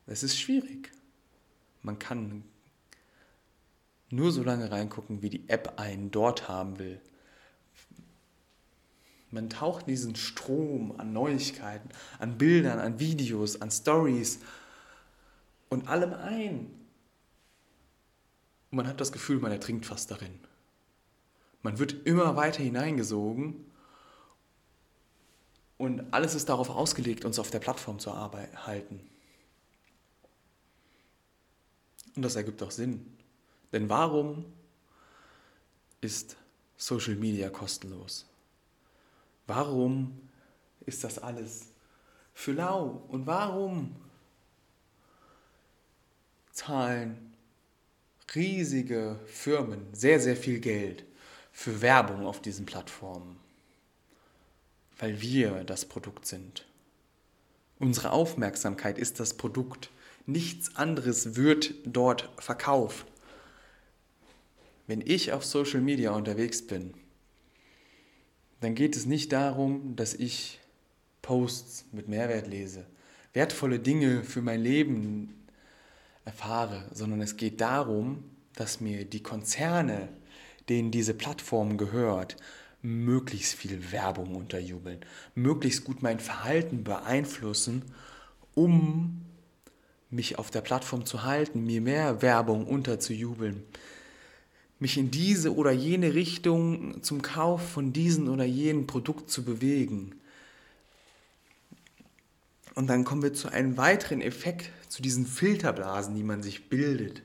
Es 0.05 0.23
ist 0.23 0.39
schwierig. 0.39 0.91
Man 1.81 1.99
kann 1.99 2.43
nur 4.09 4.31
so 4.31 4.41
lange 4.41 4.71
reingucken, 4.71 5.21
wie 5.21 5.29
die 5.29 5.49
App 5.49 5.73
einen 5.77 6.11
dort 6.11 6.47
haben 6.47 6.79
will. 6.79 7.01
Man 9.29 9.49
taucht 9.49 9.81
in 9.81 9.87
diesen 9.87 10.15
Strom 10.15 10.97
an 10.99 11.11
Neuigkeiten, 11.11 11.89
an 12.19 12.37
Bildern, 12.37 12.79
an 12.79 12.99
Videos, 12.99 13.61
an 13.61 13.71
Stories 13.71 14.39
und 15.69 15.87
allem 15.87 16.13
ein. 16.13 16.67
Und 18.71 18.77
man 18.77 18.87
hat 18.87 19.01
das 19.01 19.11
Gefühl, 19.11 19.39
man 19.39 19.51
ertrinkt 19.51 19.85
fast 19.85 20.11
darin. 20.11 20.39
Man 21.61 21.79
wird 21.79 22.05
immer 22.05 22.35
weiter 22.35 22.63
hineingesogen 22.63 23.65
und 25.77 26.13
alles 26.13 26.33
ist 26.33 26.49
darauf 26.49 26.69
ausgelegt, 26.69 27.25
uns 27.25 27.39
auf 27.39 27.49
der 27.49 27.59
Plattform 27.59 27.99
zu 27.99 28.15
halten. 28.15 29.01
Und 32.15 32.21
das 32.23 32.35
ergibt 32.35 32.63
auch 32.63 32.71
Sinn. 32.71 33.05
Denn 33.73 33.89
warum 33.89 34.45
ist 36.01 36.37
Social 36.77 37.15
Media 37.15 37.49
kostenlos? 37.49 38.25
Warum 39.47 40.29
ist 40.85 41.03
das 41.03 41.19
alles 41.19 41.67
für 42.33 42.51
lau? 42.51 43.03
Und 43.07 43.25
warum 43.25 43.95
zahlen 46.51 47.33
riesige 48.35 49.19
Firmen 49.25 49.87
sehr, 49.93 50.19
sehr 50.19 50.35
viel 50.35 50.59
Geld 50.59 51.05
für 51.51 51.81
Werbung 51.81 52.25
auf 52.25 52.41
diesen 52.41 52.65
Plattformen? 52.65 53.37
Weil 54.99 55.21
wir 55.21 55.63
das 55.63 55.85
Produkt 55.85 56.25
sind. 56.25 56.65
Unsere 57.79 58.11
Aufmerksamkeit 58.11 58.97
ist 58.97 59.19
das 59.19 59.35
Produkt. 59.35 59.91
Nichts 60.25 60.75
anderes 60.75 61.35
wird 61.35 61.73
dort 61.85 62.29
verkauft. 62.37 63.05
Wenn 64.87 65.01
ich 65.01 65.31
auf 65.31 65.45
Social 65.45 65.81
Media 65.81 66.11
unterwegs 66.11 66.65
bin, 66.65 66.93
dann 68.61 68.75
geht 68.75 68.95
es 68.95 69.05
nicht 69.05 69.31
darum, 69.31 69.95
dass 69.95 70.13
ich 70.13 70.59
Posts 71.21 71.85
mit 71.91 72.07
Mehrwert 72.07 72.47
lese, 72.47 72.85
wertvolle 73.33 73.79
Dinge 73.79 74.23
für 74.23 74.41
mein 74.41 74.61
Leben 74.61 75.45
erfahre, 76.25 76.85
sondern 76.93 77.21
es 77.21 77.37
geht 77.37 77.61
darum, 77.61 78.23
dass 78.55 78.81
mir 78.81 79.05
die 79.05 79.21
Konzerne, 79.21 80.09
denen 80.69 80.91
diese 80.91 81.13
Plattform 81.13 81.77
gehört, 81.77 82.37
möglichst 82.81 83.53
viel 83.53 83.91
Werbung 83.91 84.35
unterjubeln, 84.35 84.99
möglichst 85.35 85.83
gut 85.83 86.01
mein 86.01 86.19
Verhalten 86.19 86.83
beeinflussen, 86.83 87.83
um 88.55 89.21
mich 90.09 90.39
auf 90.39 90.51
der 90.51 90.61
Plattform 90.61 91.05
zu 91.05 91.23
halten, 91.23 91.65
mir 91.65 91.81
mehr 91.81 92.21
Werbung 92.21 92.65
unterzujubeln, 92.65 93.63
mich 94.79 94.97
in 94.97 95.11
diese 95.11 95.55
oder 95.55 95.71
jene 95.71 96.13
Richtung 96.13 97.01
zum 97.03 97.21
Kauf 97.21 97.67
von 97.67 97.93
diesem 97.93 98.29
oder 98.29 98.45
jenem 98.45 98.87
Produkt 98.87 99.29
zu 99.29 99.43
bewegen. 99.43 100.15
Und 102.75 102.87
dann 102.87 103.03
kommen 103.03 103.23
wir 103.23 103.33
zu 103.33 103.51
einem 103.51 103.75
weiteren 103.77 104.21
Effekt, 104.21 104.69
zu 104.87 105.01
diesen 105.01 105.25
Filterblasen, 105.25 106.15
die 106.15 106.23
man 106.23 106.43
sich 106.43 106.69
bildet. 106.69 107.23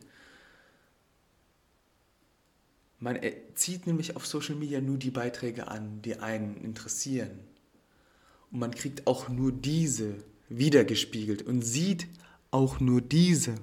Man 2.99 3.19
zieht 3.55 3.87
nämlich 3.87 4.17
auf 4.17 4.27
Social 4.27 4.55
Media 4.55 4.81
nur 4.81 4.97
die 4.97 5.11
Beiträge 5.11 5.69
an, 5.69 6.01
die 6.03 6.21
einen 6.21 6.57
interessieren. 6.65 7.33
Und 8.51 8.61
man 8.61 8.71
kriegt 8.71 9.07
auch 9.07 9.29
nur 9.29 9.53
diese 9.53 10.15
wiedergespiegelt 10.49 11.43
und 11.43 11.63
sieht 11.63 12.07
auch 12.51 12.81
nur 12.81 13.01
diese. 13.01 13.57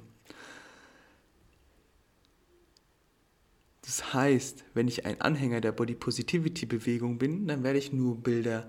Das 3.90 4.14
heißt, 4.14 4.66
wenn 4.76 4.88
ich 4.88 5.08
ein 5.08 5.20
Anhänger 5.20 5.62
der 5.62 5.72
Body 5.72 5.96
Positivity 5.96 6.68
Bewegung 6.68 7.18
bin, 7.18 7.48
dann 7.48 7.64
werde 7.64 7.80
ich 7.80 7.92
nur 7.92 8.22
Bilder 8.22 8.68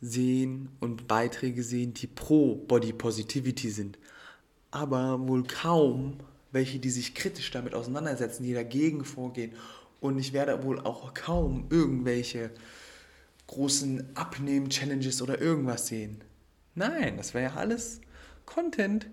sehen 0.00 0.70
und 0.80 1.06
Beiträge 1.06 1.62
sehen, 1.62 1.92
die 1.92 2.06
pro 2.06 2.54
Body 2.54 2.94
Positivity 2.94 3.68
sind. 3.68 3.98
Aber 4.70 5.28
wohl 5.28 5.42
kaum 5.42 6.16
welche, 6.50 6.78
die 6.78 6.88
sich 6.88 7.14
kritisch 7.14 7.50
damit 7.50 7.74
auseinandersetzen, 7.74 8.44
die 8.44 8.54
dagegen 8.54 9.04
vorgehen. 9.04 9.52
Und 10.00 10.18
ich 10.18 10.32
werde 10.32 10.64
wohl 10.64 10.80
auch 10.80 11.12
kaum 11.12 11.66
irgendwelche 11.68 12.52
großen 13.48 14.16
Abnehmen-Challenges 14.16 15.20
oder 15.20 15.42
irgendwas 15.42 15.88
sehen. 15.88 16.24
Nein, 16.74 17.18
das 17.18 17.34
wäre 17.34 17.52
ja 17.52 17.56
alles 17.56 18.00
Content, 18.46 19.08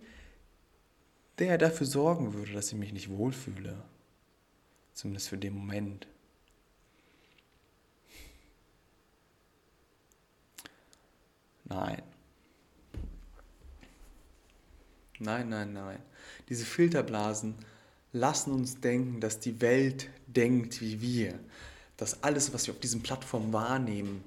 der 1.39 1.57
dafür 1.57 1.87
sorgen 1.87 2.33
würde, 2.33 2.53
dass 2.53 2.71
ich 2.71 2.77
mich 2.77 2.93
nicht 2.93 3.09
wohlfühle. 3.09 3.83
Zumindest 4.93 5.29
für 5.29 5.37
den 5.37 5.55
Moment. 5.55 6.07
Nein. 11.65 12.01
Nein, 15.19 15.49
nein, 15.49 15.73
nein. 15.73 15.99
Diese 16.49 16.65
Filterblasen 16.65 17.55
lassen 18.11 18.51
uns 18.51 18.81
denken, 18.81 19.21
dass 19.21 19.39
die 19.39 19.61
Welt 19.61 20.09
denkt 20.27 20.81
wie 20.81 20.99
wir. 20.99 21.39
Dass 21.95 22.23
alles, 22.23 22.53
was 22.53 22.67
wir 22.67 22.73
auf 22.73 22.79
diesen 22.79 23.03
Plattformen 23.03 23.53
wahrnehmen, 23.53 24.23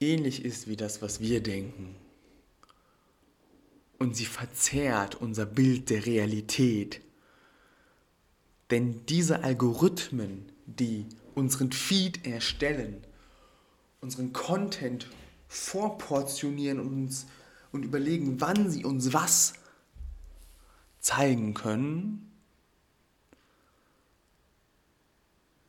ähnlich 0.00 0.44
ist 0.44 0.68
wie 0.68 0.76
das, 0.76 1.02
was 1.02 1.20
wir 1.20 1.42
denken. 1.42 1.96
Und 3.98 4.16
sie 4.16 4.26
verzerrt 4.26 5.14
unser 5.16 5.46
Bild 5.46 5.90
der 5.90 6.06
Realität 6.06 7.00
denn 8.70 9.06
diese 9.06 9.42
Algorithmen, 9.42 10.50
die 10.66 11.06
unseren 11.34 11.72
Feed 11.72 12.26
erstellen, 12.26 13.04
unseren 14.00 14.32
Content 14.32 15.08
vorportionieren 15.48 16.80
und, 16.80 16.92
uns, 16.92 17.26
und 17.72 17.84
überlegen, 17.84 18.40
wann 18.40 18.70
sie 18.70 18.84
uns 18.84 19.12
was 19.12 19.54
zeigen 21.00 21.54
können, 21.54 22.32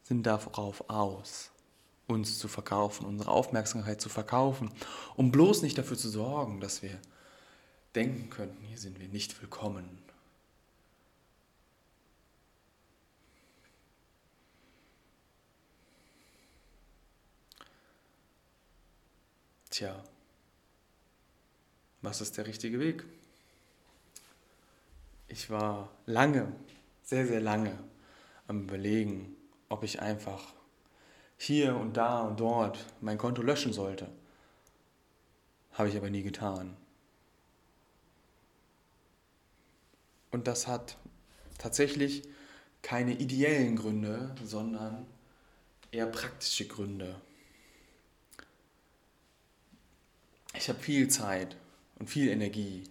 sind 0.03 0.25
darauf 0.25 0.89
aus, 0.89 1.51
uns 2.07 2.39
zu 2.39 2.47
verkaufen, 2.47 3.05
unsere 3.05 3.29
Aufmerksamkeit 3.29 3.99
zu 3.99 4.09
verkaufen, 4.09 4.71
um 5.15 5.31
bloß 5.31 5.61
nicht 5.61 5.77
dafür 5.77 5.97
zu 5.97 6.09
sorgen, 6.09 6.61
dass 6.61 6.81
wir 6.81 6.97
denken 7.93 8.29
könnten, 8.29 8.63
hier 8.63 8.77
sind 8.77 8.99
wir 8.99 9.09
nicht 9.09 9.39
willkommen. 9.41 10.06
Tja, 19.77 19.95
was 22.01 22.19
ist 22.19 22.35
der 22.35 22.47
richtige 22.47 22.79
Weg? 22.79 23.05
Ich 25.27 25.51
war 25.51 25.91
lange, 26.07 26.51
sehr, 27.03 27.27
sehr 27.27 27.41
lange 27.41 27.77
am 28.47 28.63
Überlegen, 28.63 29.35
ob 29.69 29.83
ich 29.83 30.01
einfach 30.01 30.55
hier 31.37 31.75
und 31.75 31.95
da 31.95 32.21
und 32.21 32.39
dort 32.39 32.83
mein 33.01 33.19
Konto 33.19 33.43
löschen 33.43 33.71
sollte. 33.71 34.09
Habe 35.73 35.89
ich 35.89 35.95
aber 35.95 36.09
nie 36.09 36.23
getan. 36.23 36.75
Und 40.31 40.47
das 40.47 40.65
hat 40.65 40.97
tatsächlich 41.59 42.23
keine 42.81 43.13
ideellen 43.13 43.75
Gründe, 43.75 44.33
sondern 44.43 45.05
eher 45.91 46.07
praktische 46.07 46.65
Gründe. 46.65 47.21
Ich 50.57 50.69
habe 50.69 50.79
viel 50.79 51.07
Zeit 51.07 51.55
und 51.99 52.09
viel 52.09 52.29
Energie 52.29 52.83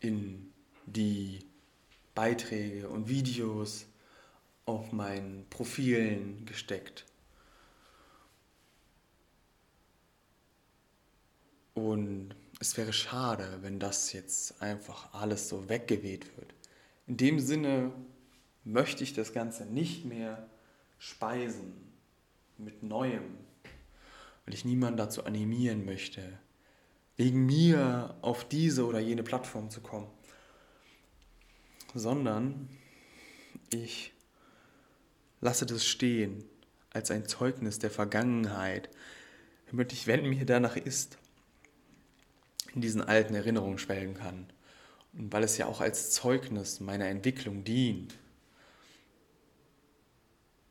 in 0.00 0.52
die 0.86 1.38
Beiträge 2.14 2.88
und 2.88 3.08
Videos 3.08 3.86
auf 4.66 4.92
meinen 4.92 5.46
Profilen 5.50 6.44
gesteckt. 6.46 7.06
Und 11.74 12.34
es 12.60 12.76
wäre 12.76 12.92
schade, 12.92 13.58
wenn 13.62 13.78
das 13.78 14.12
jetzt 14.12 14.60
einfach 14.60 15.14
alles 15.14 15.48
so 15.48 15.68
weggeweht 15.68 16.36
wird. 16.36 16.52
In 17.06 17.16
dem 17.16 17.40
Sinne 17.40 17.92
möchte 18.64 19.02
ich 19.02 19.14
das 19.14 19.32
Ganze 19.32 19.64
nicht 19.64 20.04
mehr 20.04 20.46
speisen 20.98 21.72
mit 22.58 22.82
Neuem, 22.82 23.38
weil 24.44 24.54
ich 24.54 24.64
niemanden 24.64 24.98
dazu 24.98 25.24
animieren 25.24 25.84
möchte, 25.86 26.38
wegen 27.20 27.44
mir 27.44 28.16
auf 28.22 28.48
diese 28.48 28.86
oder 28.86 28.98
jene 28.98 29.22
Plattform 29.22 29.68
zu 29.68 29.82
kommen, 29.82 30.10
sondern 31.92 32.70
ich 33.68 34.14
lasse 35.42 35.66
das 35.66 35.84
stehen 35.84 36.42
als 36.88 37.10
ein 37.10 37.26
Zeugnis 37.26 37.78
der 37.78 37.90
Vergangenheit, 37.90 38.88
damit 39.70 39.92
ich, 39.92 40.06
wenn 40.06 40.30
mir 40.30 40.46
danach 40.46 40.78
ist, 40.78 41.18
in 42.74 42.80
diesen 42.80 43.02
alten 43.02 43.34
Erinnerungen 43.34 43.76
schwelgen 43.76 44.14
kann. 44.14 44.50
Und 45.12 45.30
weil 45.30 45.44
es 45.44 45.58
ja 45.58 45.66
auch 45.66 45.82
als 45.82 46.12
Zeugnis 46.12 46.80
meiner 46.80 47.08
Entwicklung 47.08 47.64
dient. 47.64 48.16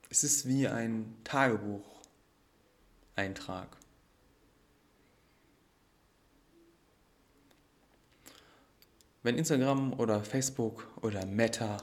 Es 0.10 0.24
ist 0.24 0.48
wie 0.48 0.68
ein 0.68 1.16
Tagebucheintrag. 1.26 3.79
Wenn 9.24 9.38
Instagram 9.38 9.94
oder 10.00 10.24
Facebook 10.24 10.88
oder 11.02 11.26
Meta 11.26 11.78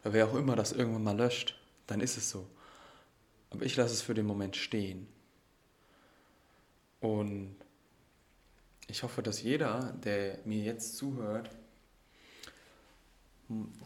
oder 0.00 0.12
wer 0.12 0.26
auch 0.26 0.34
immer 0.34 0.56
das 0.56 0.72
irgendwann 0.72 1.04
mal 1.04 1.16
löscht, 1.16 1.58
dann 1.86 2.00
ist 2.00 2.16
es 2.16 2.30
so. 2.30 2.46
Aber 3.50 3.64
ich 3.64 3.76
lasse 3.76 3.94
es 3.94 4.02
für 4.02 4.14
den 4.14 4.26
Moment 4.26 4.56
stehen. 4.56 5.06
Und 7.00 7.56
ich 8.86 9.02
hoffe, 9.02 9.22
dass 9.22 9.42
jeder, 9.42 9.92
der 10.04 10.38
mir 10.44 10.62
jetzt 10.62 10.96
zuhört, 10.96 11.50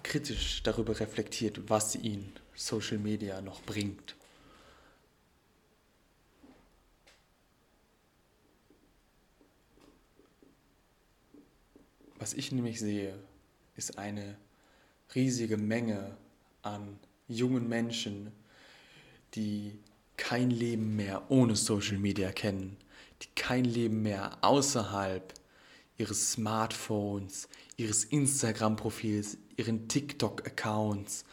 kritisch 0.02 0.62
darüber 0.62 0.98
reflektiert, 0.98 1.68
was 1.68 1.96
ihn 1.96 2.32
Social 2.54 2.98
Media 2.98 3.40
noch 3.40 3.62
bringt. 3.62 4.14
Was 12.26 12.34
ich 12.34 12.50
nämlich 12.50 12.80
sehe, 12.80 13.16
ist 13.76 13.98
eine 13.98 14.36
riesige 15.14 15.56
Menge 15.56 16.16
an 16.62 16.98
jungen 17.28 17.68
Menschen, 17.68 18.32
die 19.36 19.78
kein 20.16 20.50
Leben 20.50 20.96
mehr 20.96 21.30
ohne 21.30 21.54
Social 21.54 21.98
Media 21.98 22.32
kennen, 22.32 22.78
die 23.22 23.28
kein 23.36 23.64
Leben 23.64 24.02
mehr 24.02 24.38
außerhalb 24.40 25.34
ihres 25.98 26.32
Smartphones, 26.32 27.48
ihres 27.76 28.02
Instagram-Profils, 28.02 29.38
ihren 29.56 29.86
TikTok-Accounts 29.86 31.26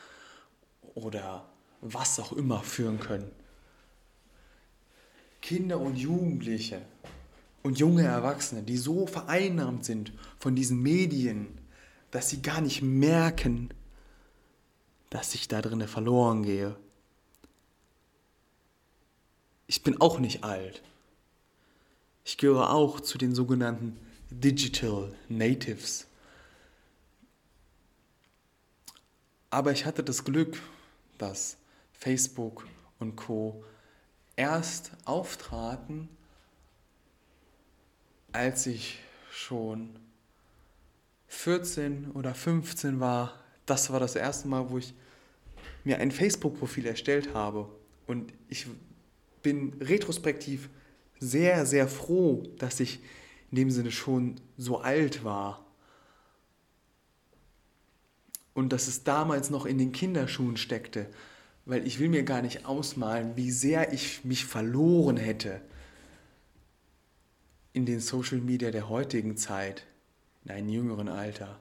oder 0.93 1.49
was 1.81 2.19
auch 2.19 2.33
immer 2.33 2.61
führen 2.61 2.99
können. 2.99 3.31
Kinder 5.41 5.79
und 5.79 5.95
Jugendliche 5.95 6.83
und 7.63 7.79
junge 7.79 8.03
Erwachsene, 8.03 8.61
die 8.61 8.77
so 8.77 9.07
vereinnahmt 9.07 9.85
sind 9.85 10.11
von 10.43 10.57
diesen 10.57 10.81
Medien, 10.81 11.57
dass 12.11 12.29
sie 12.29 12.41
gar 12.41 12.59
nicht 12.59 12.81
merken, 12.81 13.69
dass 15.09 15.35
ich 15.35 15.47
da 15.47 15.61
drinnen 15.61 15.87
verloren 15.87 16.43
gehe. 16.43 16.75
Ich 19.67 19.83
bin 19.83 20.01
auch 20.01 20.19
nicht 20.19 20.43
alt. 20.43 20.83
Ich 22.25 22.37
gehöre 22.37 22.73
auch 22.73 22.99
zu 22.99 23.17
den 23.17 23.33
sogenannten 23.33 23.97
Digital 24.31 25.15
Natives. 25.29 26.07
Aber 29.49 29.71
ich 29.71 29.85
hatte 29.85 30.03
das 30.03 30.25
Glück, 30.25 30.61
dass 31.17 31.55
Facebook 31.93 32.67
und 32.99 33.15
Co 33.15 33.63
erst 34.35 34.91
auftraten, 35.05 36.09
als 38.33 38.67
ich 38.67 38.99
schon 39.31 40.03
14 41.33 42.11
oder 42.11 42.33
15 42.35 42.99
war. 42.99 43.33
Das 43.65 43.91
war 43.91 43.99
das 43.99 44.15
erste 44.15 44.47
Mal, 44.47 44.69
wo 44.69 44.77
ich 44.77 44.93
mir 45.83 45.97
ein 45.97 46.11
Facebook-Profil 46.11 46.85
erstellt 46.85 47.33
habe. 47.33 47.67
Und 48.07 48.33
ich 48.47 48.67
bin 49.41 49.73
retrospektiv 49.81 50.69
sehr, 51.19 51.65
sehr 51.65 51.87
froh, 51.87 52.43
dass 52.59 52.79
ich 52.79 52.99
in 53.51 53.57
dem 53.57 53.71
Sinne 53.71 53.91
schon 53.91 54.35
so 54.57 54.79
alt 54.79 55.23
war. 55.23 55.65
Und 58.53 58.71
dass 58.71 58.87
es 58.87 59.03
damals 59.03 59.49
noch 59.49 59.65
in 59.65 59.77
den 59.77 59.91
Kinderschuhen 59.91 60.57
steckte, 60.57 61.07
weil 61.65 61.85
ich 61.87 61.99
will 61.99 62.09
mir 62.09 62.23
gar 62.23 62.41
nicht 62.41 62.65
ausmalen, 62.65 63.35
wie 63.35 63.51
sehr 63.51 63.91
ich 63.91 64.23
mich 64.23 64.45
verloren 64.45 65.17
hätte 65.17 65.61
in 67.73 67.85
den 67.85 67.99
Social 67.99 68.39
Media 68.39 68.69
der 68.69 68.87
heutigen 68.87 69.35
Zeit, 69.35 69.87
in 70.45 70.51
einem 70.51 70.69
jüngeren 70.69 71.07
Alter. 71.07 71.59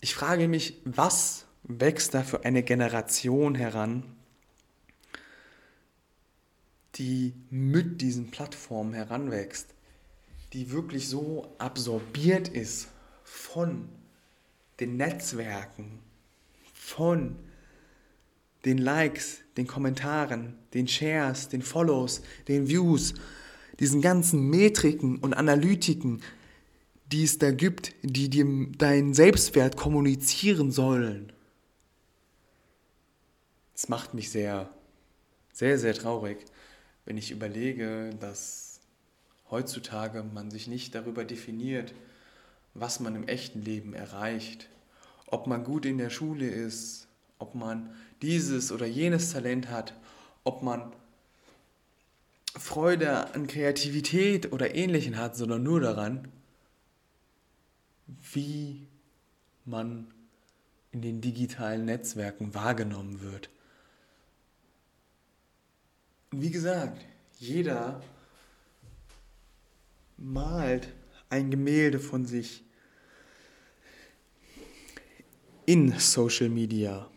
Ich 0.00 0.14
frage 0.14 0.48
mich, 0.48 0.80
was 0.84 1.46
wächst 1.62 2.14
da 2.14 2.22
für 2.22 2.44
eine 2.44 2.62
Generation 2.62 3.54
heran, 3.54 4.04
die 6.96 7.34
mit 7.50 8.00
diesen 8.00 8.30
Plattformen 8.30 8.94
heranwächst, 8.94 9.68
die 10.52 10.70
wirklich 10.70 11.08
so 11.08 11.54
absorbiert 11.58 12.48
ist 12.48 12.88
von 13.24 13.88
den 14.80 14.96
Netzwerken, 14.96 16.00
von 16.74 17.36
den 18.64 18.78
Likes, 18.78 19.38
den 19.56 19.66
Kommentaren, 19.66 20.58
den 20.74 20.86
Shares, 20.88 21.48
den 21.48 21.62
Follows, 21.62 22.22
den 22.48 22.68
Views, 22.68 23.14
diesen 23.80 24.02
ganzen 24.02 24.50
Metriken 24.50 25.18
und 25.18 25.34
Analytiken, 25.34 26.22
die 27.12 27.24
es 27.24 27.38
da 27.38 27.50
gibt, 27.50 27.94
die 28.02 28.28
dir 28.28 28.46
deinen 28.78 29.14
Selbstwert 29.14 29.76
kommunizieren 29.76 30.72
sollen. 30.72 31.32
Das 33.74 33.88
macht 33.88 34.14
mich 34.14 34.30
sehr, 34.30 34.70
sehr, 35.52 35.78
sehr 35.78 35.94
traurig 35.94 36.38
wenn 37.04 37.16
ich 37.16 37.30
überlege, 37.30 38.10
dass 38.20 38.80
heutzutage 39.50 40.22
man 40.22 40.50
sich 40.50 40.68
nicht 40.68 40.94
darüber 40.94 41.24
definiert, 41.24 41.94
was 42.74 43.00
man 43.00 43.16
im 43.16 43.28
echten 43.28 43.62
Leben 43.62 43.94
erreicht, 43.94 44.68
ob 45.26 45.46
man 45.46 45.64
gut 45.64 45.84
in 45.84 45.98
der 45.98 46.10
Schule 46.10 46.48
ist, 46.48 47.08
ob 47.38 47.54
man 47.54 47.90
dieses 48.22 48.70
oder 48.72 48.86
jenes 48.86 49.32
Talent 49.32 49.68
hat, 49.68 49.94
ob 50.44 50.62
man 50.62 50.92
Freude 52.56 53.34
an 53.34 53.46
Kreativität 53.46 54.52
oder 54.52 54.74
Ähnlichem 54.74 55.16
hat, 55.16 55.36
sondern 55.36 55.62
nur 55.62 55.80
daran, 55.80 56.28
wie 58.32 58.86
man 59.64 60.12
in 60.90 61.02
den 61.02 61.20
digitalen 61.20 61.84
Netzwerken 61.84 62.54
wahrgenommen 62.54 63.20
wird. 63.22 63.48
Wie 66.30 66.50
gesagt, 66.50 67.04
jeder 67.38 68.02
malt 70.16 70.88
ein 71.30 71.50
Gemälde 71.50 71.98
von 71.98 72.26
sich 72.26 72.64
in 75.66 75.98
Social 75.98 76.48
Media. 76.48 77.10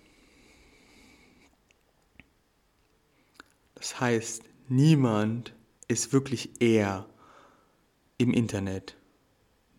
Das 3.76 4.00
heißt, 4.00 4.44
niemand 4.68 5.54
ist 5.88 6.14
wirklich 6.14 6.62
er 6.62 7.08
im 8.18 8.34
Internet. 8.34 8.96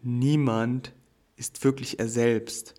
Niemand 0.02 0.92
ist 1.36 1.62
wirklich 1.64 1.98
er 1.98 2.08
selbst. 2.08 2.74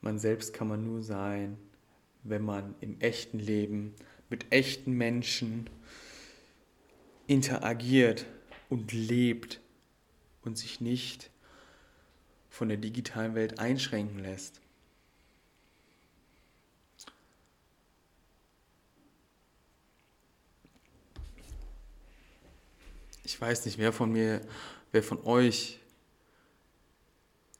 Man 0.00 0.18
selbst 0.18 0.52
kann 0.52 0.68
man 0.68 0.84
nur 0.84 1.02
sein, 1.02 1.58
wenn 2.22 2.42
man 2.42 2.74
im 2.80 3.00
echten 3.00 3.38
Leben 3.38 3.94
mit 4.28 4.50
echten 4.50 4.92
Menschen 4.92 5.68
interagiert 7.26 8.26
und 8.68 8.92
lebt 8.92 9.60
und 10.42 10.58
sich 10.58 10.80
nicht 10.80 11.30
von 12.48 12.68
der 12.68 12.78
digitalen 12.78 13.34
Welt 13.34 13.58
einschränken 13.58 14.20
lässt. 14.20 14.60
Ich 23.26 23.40
weiß 23.40 23.64
nicht, 23.64 23.76
wer 23.78 23.92
von 23.92 24.12
mir, 24.12 24.40
wer 24.92 25.02
von 25.02 25.20
euch 25.26 25.80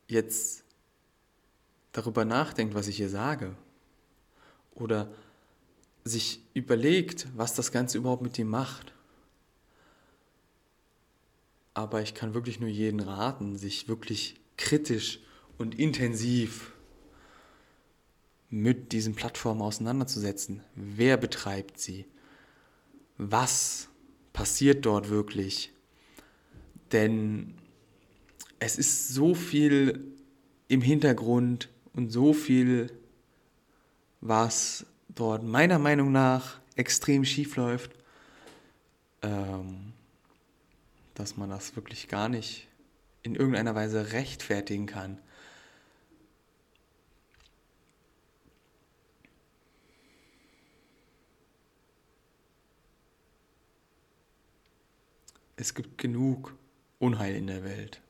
jetzt 0.07 0.63
darüber 1.91 2.25
nachdenkt, 2.25 2.77
was 2.77 2.87
ich 2.87 2.99
hier 2.99 3.09
sage 3.09 3.57
oder 4.77 5.13
sich 6.05 6.41
überlegt, 6.55 7.27
was 7.35 7.55
das 7.55 7.73
Ganze 7.73 7.99
überhaupt 7.99 8.23
mit 8.23 8.39
ihm 8.39 8.49
macht. 8.49 8.93
Aber 11.75 12.01
ich 12.01 12.15
kann 12.15 12.33
wirklich 12.33 12.61
nur 12.61 12.69
jeden 12.69 13.01
raten, 13.01 13.59
sich 13.59 13.89
wirklich 13.89 14.37
kritisch 14.57 15.19
und 15.59 15.77
intensiv 15.77 16.75
mit 18.51 18.93
diesen 18.93 19.17
Plattformen 19.17 19.63
auseinanderzusetzen. 19.63 20.63
Wer 20.77 21.17
betreibt 21.17 21.81
sie? 21.81 22.07
Was 23.19 23.89
passiert 24.37 24.85
dort 24.85 25.09
wirklich? 25.09 25.73
Denn 26.93 27.55
es 28.59 28.77
ist 28.77 29.09
so 29.09 29.35
viel 29.35 30.13
im 30.69 30.83
Hintergrund 30.83 31.71
und 31.95 32.11
so 32.11 32.35
viel, 32.35 32.93
was 34.21 34.85
dort 35.09 35.43
meiner 35.43 35.79
Meinung 35.79 36.13
nach 36.13 36.61
extrem 36.77 37.25
schief 37.25 37.57
läuft, 37.57 37.93
ähm, 39.23 39.95
dass 41.15 41.39
man 41.39 41.49
das 41.49 41.75
wirklich 41.75 42.07
gar 42.09 42.29
nicht 42.29 42.69
in 43.23 43.37
irgendeiner 43.37 43.75
Weise 43.75 44.13
rechtfertigen 44.13 44.85
kann. 44.85 45.19
Es 55.57 55.75
gibt 55.75 55.97
genug 55.97 56.55
Unheil 56.99 57.35
in 57.35 57.47
der 57.47 57.65
Welt. 57.65 58.03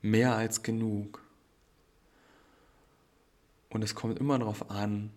Mehr 0.00 0.36
als 0.36 0.62
genug. 0.62 1.22
Und 3.70 3.82
es 3.82 3.94
kommt 3.94 4.18
immer 4.18 4.38
darauf 4.38 4.70
an, 4.70 5.10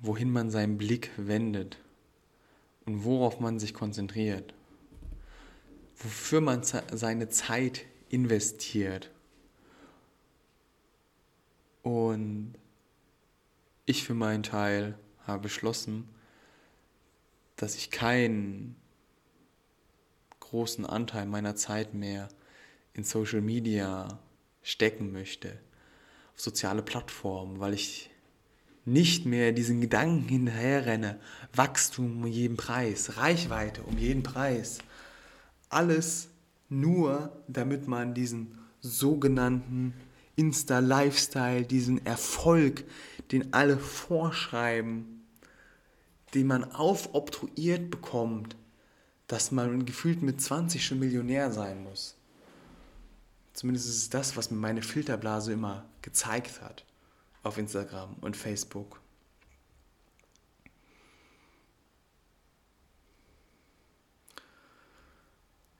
wohin 0.00 0.30
man 0.30 0.50
seinen 0.50 0.78
Blick 0.78 1.10
wendet 1.16 1.78
und 2.84 3.04
worauf 3.04 3.38
man 3.38 3.60
sich 3.60 3.74
konzentriert. 3.74 4.54
Wofür 5.96 6.40
man 6.40 6.62
seine 6.64 7.28
Zeit 7.28 7.84
investiert. 8.08 9.10
Und 11.82 12.54
ich 13.86 14.04
für 14.04 14.14
meinen 14.14 14.42
Teil 14.42 14.98
habe 15.26 15.42
beschlossen, 15.42 16.08
dass 17.56 17.76
ich 17.76 17.90
keinen 17.90 18.79
großen 20.50 20.84
Anteil 20.84 21.26
meiner 21.26 21.54
Zeit 21.54 21.94
mehr 21.94 22.28
in 22.92 23.04
Social 23.04 23.40
Media 23.40 24.18
stecken 24.62 25.12
möchte, 25.12 25.58
auf 26.34 26.40
soziale 26.40 26.82
Plattformen, 26.82 27.60
weil 27.60 27.72
ich 27.72 28.10
nicht 28.84 29.26
mehr 29.26 29.52
diesen 29.52 29.80
Gedanken 29.80 30.28
hinterherrenne, 30.28 31.20
Wachstum 31.54 32.24
um 32.24 32.26
jeden 32.26 32.56
Preis, 32.56 33.16
Reichweite 33.16 33.82
um 33.82 33.96
jeden 33.96 34.24
Preis. 34.24 34.78
Alles 35.68 36.28
nur, 36.68 37.32
damit 37.46 37.86
man 37.86 38.14
diesen 38.14 38.58
sogenannten 38.80 39.94
Insta-Lifestyle, 40.34 41.64
diesen 41.64 42.04
Erfolg, 42.04 42.84
den 43.30 43.52
alle 43.52 43.78
vorschreiben, 43.78 45.22
den 46.34 46.48
man 46.48 46.64
aufobtruiert 46.72 47.90
bekommt, 47.90 48.56
dass 49.30 49.52
man 49.52 49.86
gefühlt 49.86 50.22
mit 50.22 50.40
20 50.40 50.84
schon 50.84 50.98
Millionär 50.98 51.52
sein 51.52 51.84
muss. 51.84 52.16
Zumindest 53.52 53.88
ist 53.88 53.96
es 53.96 54.10
das, 54.10 54.36
was 54.36 54.50
mir 54.50 54.56
meine 54.56 54.82
Filterblase 54.82 55.52
immer 55.52 55.88
gezeigt 56.02 56.60
hat 56.60 56.84
auf 57.44 57.56
Instagram 57.56 58.14
und 58.22 58.36
Facebook. 58.36 59.00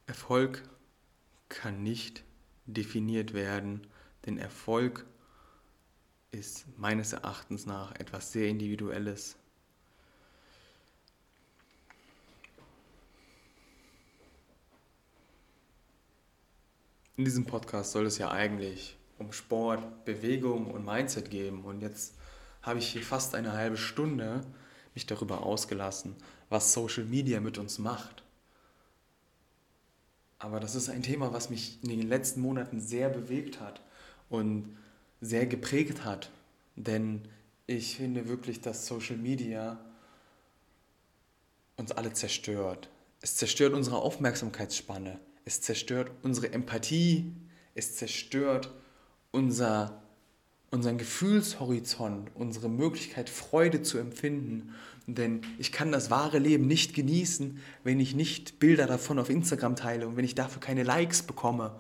Erfolg 0.06 0.62
kann 1.48 1.82
nicht 1.82 2.22
definiert 2.66 3.34
werden, 3.34 3.84
denn 4.26 4.38
Erfolg 4.38 5.06
ist 6.30 6.66
meines 6.78 7.14
Erachtens 7.14 7.66
nach 7.66 7.96
etwas 7.96 8.30
sehr 8.30 8.46
Individuelles. 8.46 9.39
In 17.20 17.26
diesem 17.26 17.44
Podcast 17.44 17.92
soll 17.92 18.06
es 18.06 18.16
ja 18.16 18.30
eigentlich 18.30 18.96
um 19.18 19.30
Sport, 19.34 20.06
Bewegung 20.06 20.70
und 20.70 20.86
Mindset 20.86 21.30
gehen. 21.30 21.64
Und 21.64 21.82
jetzt 21.82 22.14
habe 22.62 22.78
ich 22.78 22.88
hier 22.88 23.02
fast 23.02 23.34
eine 23.34 23.52
halbe 23.52 23.76
Stunde 23.76 24.40
mich 24.94 25.04
darüber 25.04 25.42
ausgelassen, 25.44 26.16
was 26.48 26.72
Social 26.72 27.04
Media 27.04 27.40
mit 27.40 27.58
uns 27.58 27.78
macht. 27.78 28.22
Aber 30.38 30.60
das 30.60 30.74
ist 30.74 30.88
ein 30.88 31.02
Thema, 31.02 31.30
was 31.34 31.50
mich 31.50 31.78
in 31.82 31.90
den 31.90 32.08
letzten 32.08 32.40
Monaten 32.40 32.80
sehr 32.80 33.10
bewegt 33.10 33.60
hat 33.60 33.82
und 34.30 34.74
sehr 35.20 35.44
geprägt 35.44 36.06
hat. 36.06 36.30
Denn 36.74 37.28
ich 37.66 37.96
finde 37.96 38.28
wirklich, 38.28 38.62
dass 38.62 38.86
Social 38.86 39.18
Media 39.18 39.78
uns 41.76 41.92
alle 41.92 42.14
zerstört. 42.14 42.88
Es 43.20 43.36
zerstört 43.36 43.74
unsere 43.74 43.96
Aufmerksamkeitsspanne. 43.96 45.20
Es 45.50 45.60
zerstört 45.60 46.12
unsere 46.22 46.52
Empathie, 46.52 47.32
es 47.74 47.96
zerstört 47.96 48.72
unser, 49.32 50.00
unseren 50.70 50.96
Gefühlshorizont, 50.96 52.30
unsere 52.36 52.68
Möglichkeit, 52.68 53.28
Freude 53.28 53.82
zu 53.82 53.98
empfinden. 53.98 54.76
Denn 55.08 55.40
ich 55.58 55.72
kann 55.72 55.90
das 55.90 56.08
wahre 56.08 56.38
Leben 56.38 56.68
nicht 56.68 56.94
genießen, 56.94 57.58
wenn 57.82 57.98
ich 57.98 58.14
nicht 58.14 58.60
Bilder 58.60 58.86
davon 58.86 59.18
auf 59.18 59.28
Instagram 59.28 59.74
teile 59.74 60.06
und 60.06 60.16
wenn 60.16 60.24
ich 60.24 60.36
dafür 60.36 60.60
keine 60.60 60.84
Likes 60.84 61.24
bekomme. 61.24 61.74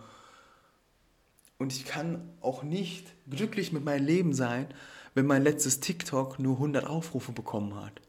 Und 1.56 1.72
ich 1.72 1.84
kann 1.84 2.28
auch 2.40 2.64
nicht 2.64 3.14
glücklich 3.30 3.72
mit 3.72 3.84
meinem 3.84 4.04
Leben 4.04 4.32
sein, 4.32 4.66
wenn 5.14 5.26
mein 5.26 5.44
letztes 5.44 5.78
TikTok 5.78 6.40
nur 6.40 6.56
100 6.56 6.88
Aufrufe 6.88 7.30
bekommen 7.30 7.76
hat. 7.76 8.00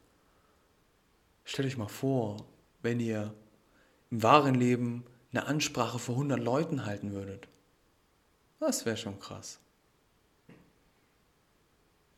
Stellt 1.43 1.67
euch 1.67 1.77
mal 1.77 1.87
vor, 1.87 2.47
wenn 2.81 2.99
ihr 2.99 3.31
im 4.09 4.23
wahren 4.23 4.55
Leben 4.55 5.03
eine 5.31 5.45
Ansprache 5.45 5.99
vor 5.99 6.15
100 6.15 6.39
Leuten 6.39 6.85
halten 6.85 7.13
würdet. 7.13 7.47
Das 8.59 8.85
wäre 8.85 8.97
schon 8.97 9.19
krass. 9.19 9.59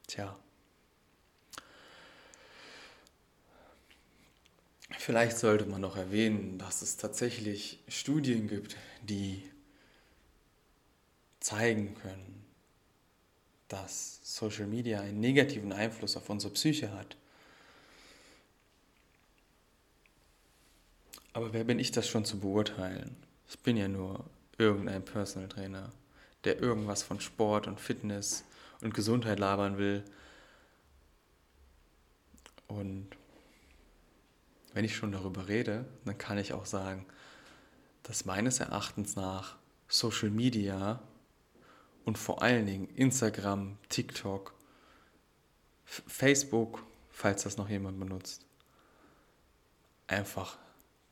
Tja. 0.08 0.38
Vielleicht 4.98 5.38
sollte 5.38 5.66
man 5.66 5.82
noch 5.82 5.98
erwähnen, 5.98 6.58
dass 6.58 6.82
es 6.82 6.98
tatsächlich 6.98 7.80
Studien 7.88 8.48
gibt, 8.48 8.78
die 9.02 9.44
zeigen 11.40 11.96
können, 11.96 12.46
dass 13.68 14.20
Social 14.24 14.68
Media 14.68 15.02
einen 15.02 15.20
negativen 15.20 15.74
Einfluss 15.74 16.16
auf 16.16 16.30
unsere 16.30 16.54
Psyche 16.54 16.94
hat. 16.94 17.18
Aber 21.34 21.52
wer 21.52 21.64
bin 21.64 21.80
ich 21.80 21.92
das 21.92 22.08
schon 22.08 22.26
zu 22.26 22.40
beurteilen? 22.40 23.16
Ich 23.48 23.60
bin 23.60 23.76
ja 23.76 23.88
nur 23.88 24.26
irgendein 24.58 25.04
Personal 25.04 25.50
Trainer, 25.50 25.92
der 26.44 26.60
irgendwas 26.60 27.02
von 27.02 27.20
Sport 27.20 27.68
und 27.68 27.80
Fitness 27.80 28.44
und 28.82 28.94
Gesundheit 28.94 29.40
labern 29.40 29.78
will. 29.78 30.04
Und 32.68 33.08
wenn 34.74 34.86
ich 34.86 34.96
schon 34.96 35.12
darüber 35.12 35.48
rede, 35.48 35.86
dann 36.06 36.18
kann 36.18 36.38
ich 36.38 36.54
auch 36.54 36.66
sagen, 36.66 37.06
dass 38.04 38.26
meines 38.26 38.60
Erachtens 38.60 39.16
nach 39.16 39.56
Social 39.88 40.30
Media 40.30 41.02
und 42.06 42.18
vor 42.18 42.42
allen 42.42 42.66
Dingen 42.66 42.90
Instagram, 42.96 43.78
TikTok, 43.90 44.54
Facebook, 45.86 46.84
falls 47.12 47.44
das 47.44 47.58
noch 47.58 47.70
jemand 47.70 48.00
benutzt, 48.00 48.46
einfach 50.08 50.58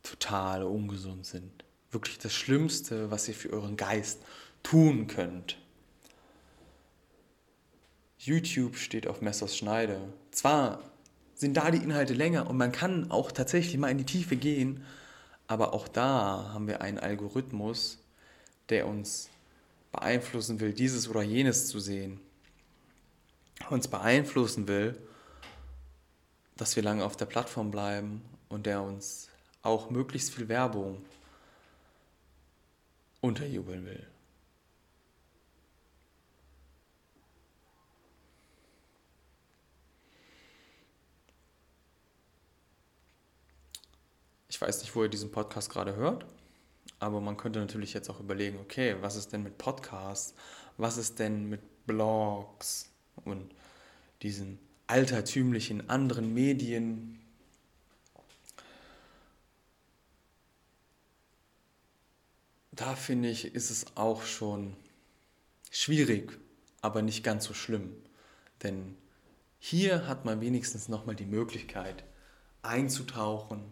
total 0.03 0.63
ungesund 0.63 1.25
sind. 1.25 1.63
Wirklich 1.91 2.17
das 2.17 2.33
Schlimmste, 2.33 3.11
was 3.11 3.27
ihr 3.27 3.35
für 3.35 3.51
euren 3.51 3.77
Geist 3.77 4.19
tun 4.63 5.07
könnt. 5.07 5.57
YouTube 8.17 8.75
steht 8.75 9.07
auf 9.07 9.21
Messers 9.21 9.57
Schneide. 9.57 9.99
Zwar 10.31 10.81
sind 11.33 11.57
da 11.57 11.71
die 11.71 11.83
Inhalte 11.83 12.13
länger 12.13 12.47
und 12.49 12.57
man 12.57 12.71
kann 12.71 13.09
auch 13.09 13.31
tatsächlich 13.31 13.77
mal 13.77 13.89
in 13.89 13.97
die 13.97 14.05
Tiefe 14.05 14.35
gehen, 14.35 14.85
aber 15.47 15.73
auch 15.73 15.87
da 15.87 16.51
haben 16.53 16.67
wir 16.67 16.81
einen 16.81 16.99
Algorithmus, 16.99 17.97
der 18.69 18.87
uns 18.87 19.27
beeinflussen 19.91 20.59
will, 20.59 20.71
dieses 20.71 21.09
oder 21.09 21.23
jenes 21.23 21.67
zu 21.67 21.79
sehen. 21.79 22.19
Uns 23.69 23.87
beeinflussen 23.87 24.67
will, 24.67 24.95
dass 26.57 26.75
wir 26.75 26.83
lange 26.83 27.03
auf 27.03 27.17
der 27.17 27.25
Plattform 27.25 27.71
bleiben 27.71 28.21
und 28.47 28.67
der 28.67 28.83
uns 28.83 29.30
auch 29.63 29.89
möglichst 29.89 30.33
viel 30.33 30.47
Werbung 30.47 31.03
unterjubeln 33.21 33.85
will. 33.85 34.07
Ich 44.49 44.59
weiß 44.59 44.81
nicht, 44.81 44.95
wo 44.95 45.03
ihr 45.03 45.09
diesen 45.09 45.31
Podcast 45.31 45.69
gerade 45.69 45.95
hört, 45.95 46.25
aber 46.99 47.21
man 47.21 47.37
könnte 47.37 47.59
natürlich 47.59 47.93
jetzt 47.93 48.09
auch 48.09 48.19
überlegen, 48.19 48.59
okay, 48.59 48.95
was 49.01 49.15
ist 49.15 49.31
denn 49.31 49.43
mit 49.43 49.57
Podcasts? 49.57 50.35
Was 50.77 50.97
ist 50.97 51.19
denn 51.19 51.49
mit 51.49 51.61
Blogs 51.87 52.91
und 53.23 53.55
diesen 54.21 54.59
altertümlichen 54.87 55.89
anderen 55.89 56.33
Medien, 56.33 57.20
da 62.81 62.95
finde 62.95 63.29
ich, 63.29 63.53
ist 63.53 63.69
es 63.69 63.95
auch 63.95 64.23
schon 64.23 64.75
schwierig, 65.69 66.39
aber 66.81 67.03
nicht 67.03 67.23
ganz 67.23 67.45
so 67.45 67.53
schlimm. 67.53 67.95
Denn 68.63 68.97
hier 69.59 70.07
hat 70.07 70.25
man 70.25 70.41
wenigstens 70.41 70.89
nochmal 70.89 71.15
die 71.15 71.27
Möglichkeit 71.27 72.03
einzutauchen, 72.63 73.71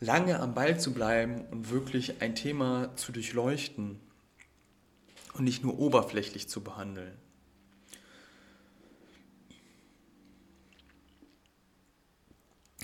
lange 0.00 0.40
am 0.40 0.52
Ball 0.52 0.80
zu 0.80 0.92
bleiben 0.92 1.46
und 1.52 1.70
wirklich 1.70 2.20
ein 2.20 2.34
Thema 2.34 2.90
zu 2.96 3.12
durchleuchten 3.12 4.00
und 5.34 5.44
nicht 5.44 5.62
nur 5.62 5.78
oberflächlich 5.78 6.48
zu 6.48 6.60
behandeln. 6.60 7.16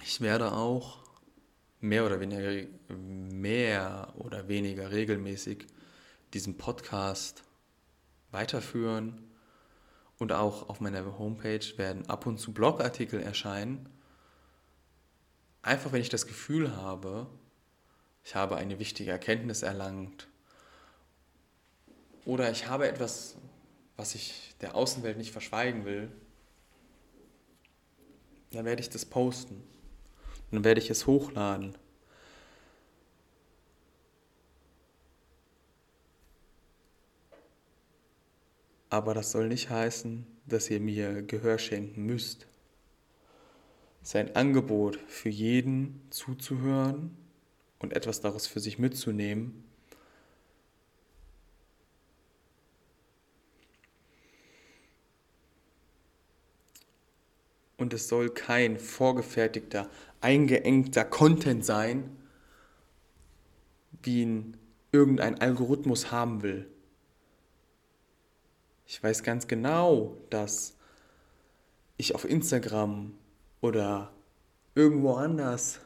Ich 0.04 0.20
werde 0.20 0.52
auch 0.52 1.07
mehr 1.80 2.04
oder 2.04 2.20
weniger, 2.20 2.68
mehr 2.88 4.12
oder 4.16 4.48
weniger 4.48 4.90
regelmäßig 4.90 5.66
diesen 6.34 6.56
Podcast 6.56 7.44
weiterführen 8.30 9.22
und 10.18 10.32
auch 10.32 10.68
auf 10.68 10.80
meiner 10.80 11.18
Homepage 11.18 11.66
werden 11.76 12.08
ab 12.08 12.26
und 12.26 12.38
zu 12.38 12.52
Blogartikel 12.52 13.20
erscheinen. 13.20 13.88
Einfach 15.62 15.92
wenn 15.92 16.00
ich 16.00 16.08
das 16.08 16.26
Gefühl 16.26 16.76
habe, 16.76 17.28
ich 18.24 18.34
habe 18.34 18.56
eine 18.56 18.78
wichtige 18.78 19.10
Erkenntnis 19.10 19.62
erlangt 19.62 20.28
oder 22.24 22.50
ich 22.50 22.66
habe 22.66 22.88
etwas, 22.88 23.36
was 23.96 24.14
ich 24.14 24.54
der 24.60 24.74
Außenwelt 24.74 25.16
nicht 25.16 25.32
verschweigen 25.32 25.84
will, 25.84 26.10
dann 28.52 28.64
werde 28.64 28.82
ich 28.82 28.90
das 28.90 29.06
posten. 29.06 29.62
Dann 30.50 30.64
werde 30.64 30.80
ich 30.80 30.90
es 30.90 31.06
hochladen. 31.06 31.76
Aber 38.90 39.14
das 39.14 39.32
soll 39.32 39.48
nicht 39.48 39.68
heißen, 39.70 40.26
dass 40.46 40.70
ihr 40.70 40.80
mir 40.80 41.22
Gehör 41.22 41.58
schenken 41.58 42.06
müsst. 42.06 42.46
Es 44.02 44.08
ist 44.08 44.16
ein 44.16 44.34
Angebot 44.34 44.96
für 45.06 45.28
jeden 45.28 46.00
zuzuhören 46.10 47.16
und 47.78 47.92
etwas 47.92 48.20
daraus 48.22 48.46
für 48.46 48.60
sich 48.60 48.78
mitzunehmen. 48.78 49.64
Und 57.76 57.92
es 57.92 58.08
soll 58.08 58.30
kein 58.30 58.78
vorgefertigter, 58.78 59.88
eingeengter 60.20 61.04
Content 61.04 61.64
sein, 61.64 62.16
wie 64.02 64.22
ihn 64.22 64.56
irgendein 64.92 65.40
Algorithmus 65.40 66.10
haben 66.10 66.42
will. 66.42 66.66
Ich 68.86 69.02
weiß 69.02 69.22
ganz 69.22 69.46
genau, 69.48 70.16
dass 70.30 70.76
ich 71.98 72.14
auf 72.14 72.24
Instagram 72.24 73.12
oder 73.60 74.12
irgendwo 74.74 75.14
anders 75.14 75.80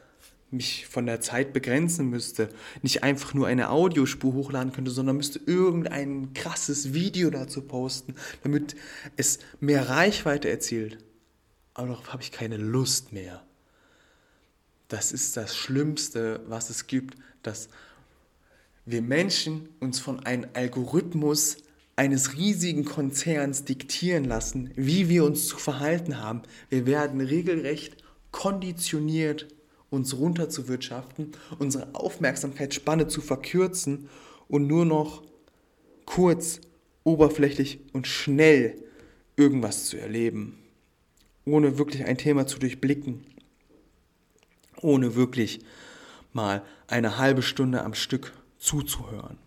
mich 0.51 0.85
von 0.85 1.05
der 1.07 1.19
Zeit 1.19 1.51
begrenzen 1.51 2.09
müsste, 2.09 2.47
nicht 2.83 3.03
einfach 3.03 3.33
nur 3.33 3.47
eine 3.47 3.69
Audiospur 3.71 4.33
hochladen 4.33 4.71
könnte, 4.71 4.91
sondern 4.91 5.17
müsste 5.17 5.39
irgendein 5.45 6.33
krasses 6.33 6.93
Video 6.93 7.29
dazu 7.31 7.63
posten, 7.63 8.13
damit 8.43 8.75
es 9.17 9.39
mehr 9.59 9.89
Reichweite 9.89 10.49
erzielt. 10.49 11.03
Aber 11.73 11.87
darauf 11.87 12.13
habe 12.13 12.21
ich 12.21 12.31
keine 12.31 12.57
Lust 12.57 13.11
mehr. 13.11 13.43
Das 14.93 15.11
ist 15.11 15.37
das 15.37 15.55
Schlimmste, 15.55 16.41
was 16.47 16.69
es 16.69 16.85
gibt, 16.85 17.17
dass 17.41 17.67
wir 18.85 19.01
Menschen 19.01 19.67
uns 19.79 19.99
von 19.99 20.23
einem 20.23 20.45
Algorithmus 20.53 21.57
eines 21.95 22.37
riesigen 22.37 22.85
Konzerns 22.85 23.65
diktieren 23.65 24.23
lassen, 24.23 24.69
wie 24.75 25.09
wir 25.09 25.23
uns 25.23 25.47
zu 25.47 25.57
verhalten 25.57 26.21
haben. 26.21 26.43
Wir 26.69 26.85
werden 26.85 27.21
regelrecht 27.21 27.97
konditioniert, 28.29 29.47
uns 29.89 30.15
runterzuwirtschaften, 30.15 31.31
unsere 31.57 31.95
Aufmerksamkeitsspanne 31.95 33.07
zu 33.07 33.21
verkürzen 33.21 34.09
und 34.47 34.67
nur 34.67 34.85
noch 34.85 35.23
kurz, 36.05 36.61
oberflächlich 37.03 37.79
und 37.93 38.05
schnell 38.05 38.75
irgendwas 39.37 39.85
zu 39.85 39.97
erleben, 39.97 40.59
ohne 41.45 41.79
wirklich 41.79 42.05
ein 42.05 42.19
Thema 42.19 42.45
zu 42.45 42.59
durchblicken, 42.59 43.25
ohne 44.83 45.15
wirklich 45.15 45.63
mal 46.33 46.63
eine 46.87 47.17
halbe 47.17 47.41
Stunde 47.41 47.83
am 47.83 47.93
Stück 47.93 48.33
zuzuhören. 48.57 49.37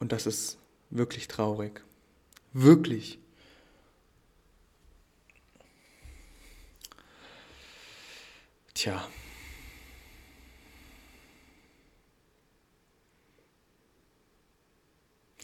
Und 0.00 0.12
das 0.12 0.26
ist 0.26 0.58
wirklich 0.90 1.28
traurig. 1.28 1.82
Wirklich. 2.52 3.18
Tja. 8.74 9.06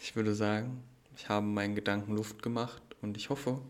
Ich 0.02 0.16
würde 0.16 0.34
sagen, 0.34 0.82
ich 1.16 1.28
habe 1.28 1.46
meinen 1.46 1.76
Gedanken 1.76 2.16
Luft 2.16 2.42
gemacht 2.42 2.82
und 3.00 3.16
ich 3.16 3.30
hoffe, 3.30 3.60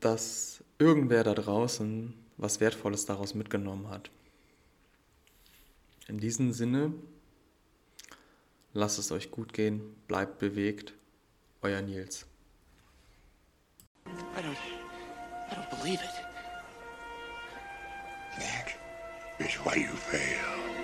dass 0.00 0.62
irgendwer 0.80 1.22
da 1.22 1.34
draußen 1.34 2.14
was 2.36 2.58
Wertvolles 2.58 3.06
daraus 3.06 3.34
mitgenommen 3.34 3.88
hat. 3.90 4.10
In 6.08 6.18
diesem 6.18 6.52
Sinne 6.52 6.94
Lasst 8.72 9.00
es 9.00 9.10
euch 9.10 9.32
gut 9.32 9.52
gehen, 9.52 9.80
bleibt 10.06 10.38
bewegt. 10.38 10.94
Euer 11.62 11.82
Nils. 11.82 12.24
I 14.06 14.40
don't, 14.40 14.56
I 15.50 15.54
don't 15.54 15.70
believe 15.70 16.00
it. 16.00 16.10
That 18.38 19.44
is 19.44 19.56
why 19.64 19.76
you 19.76 19.94
fail. 19.96 20.79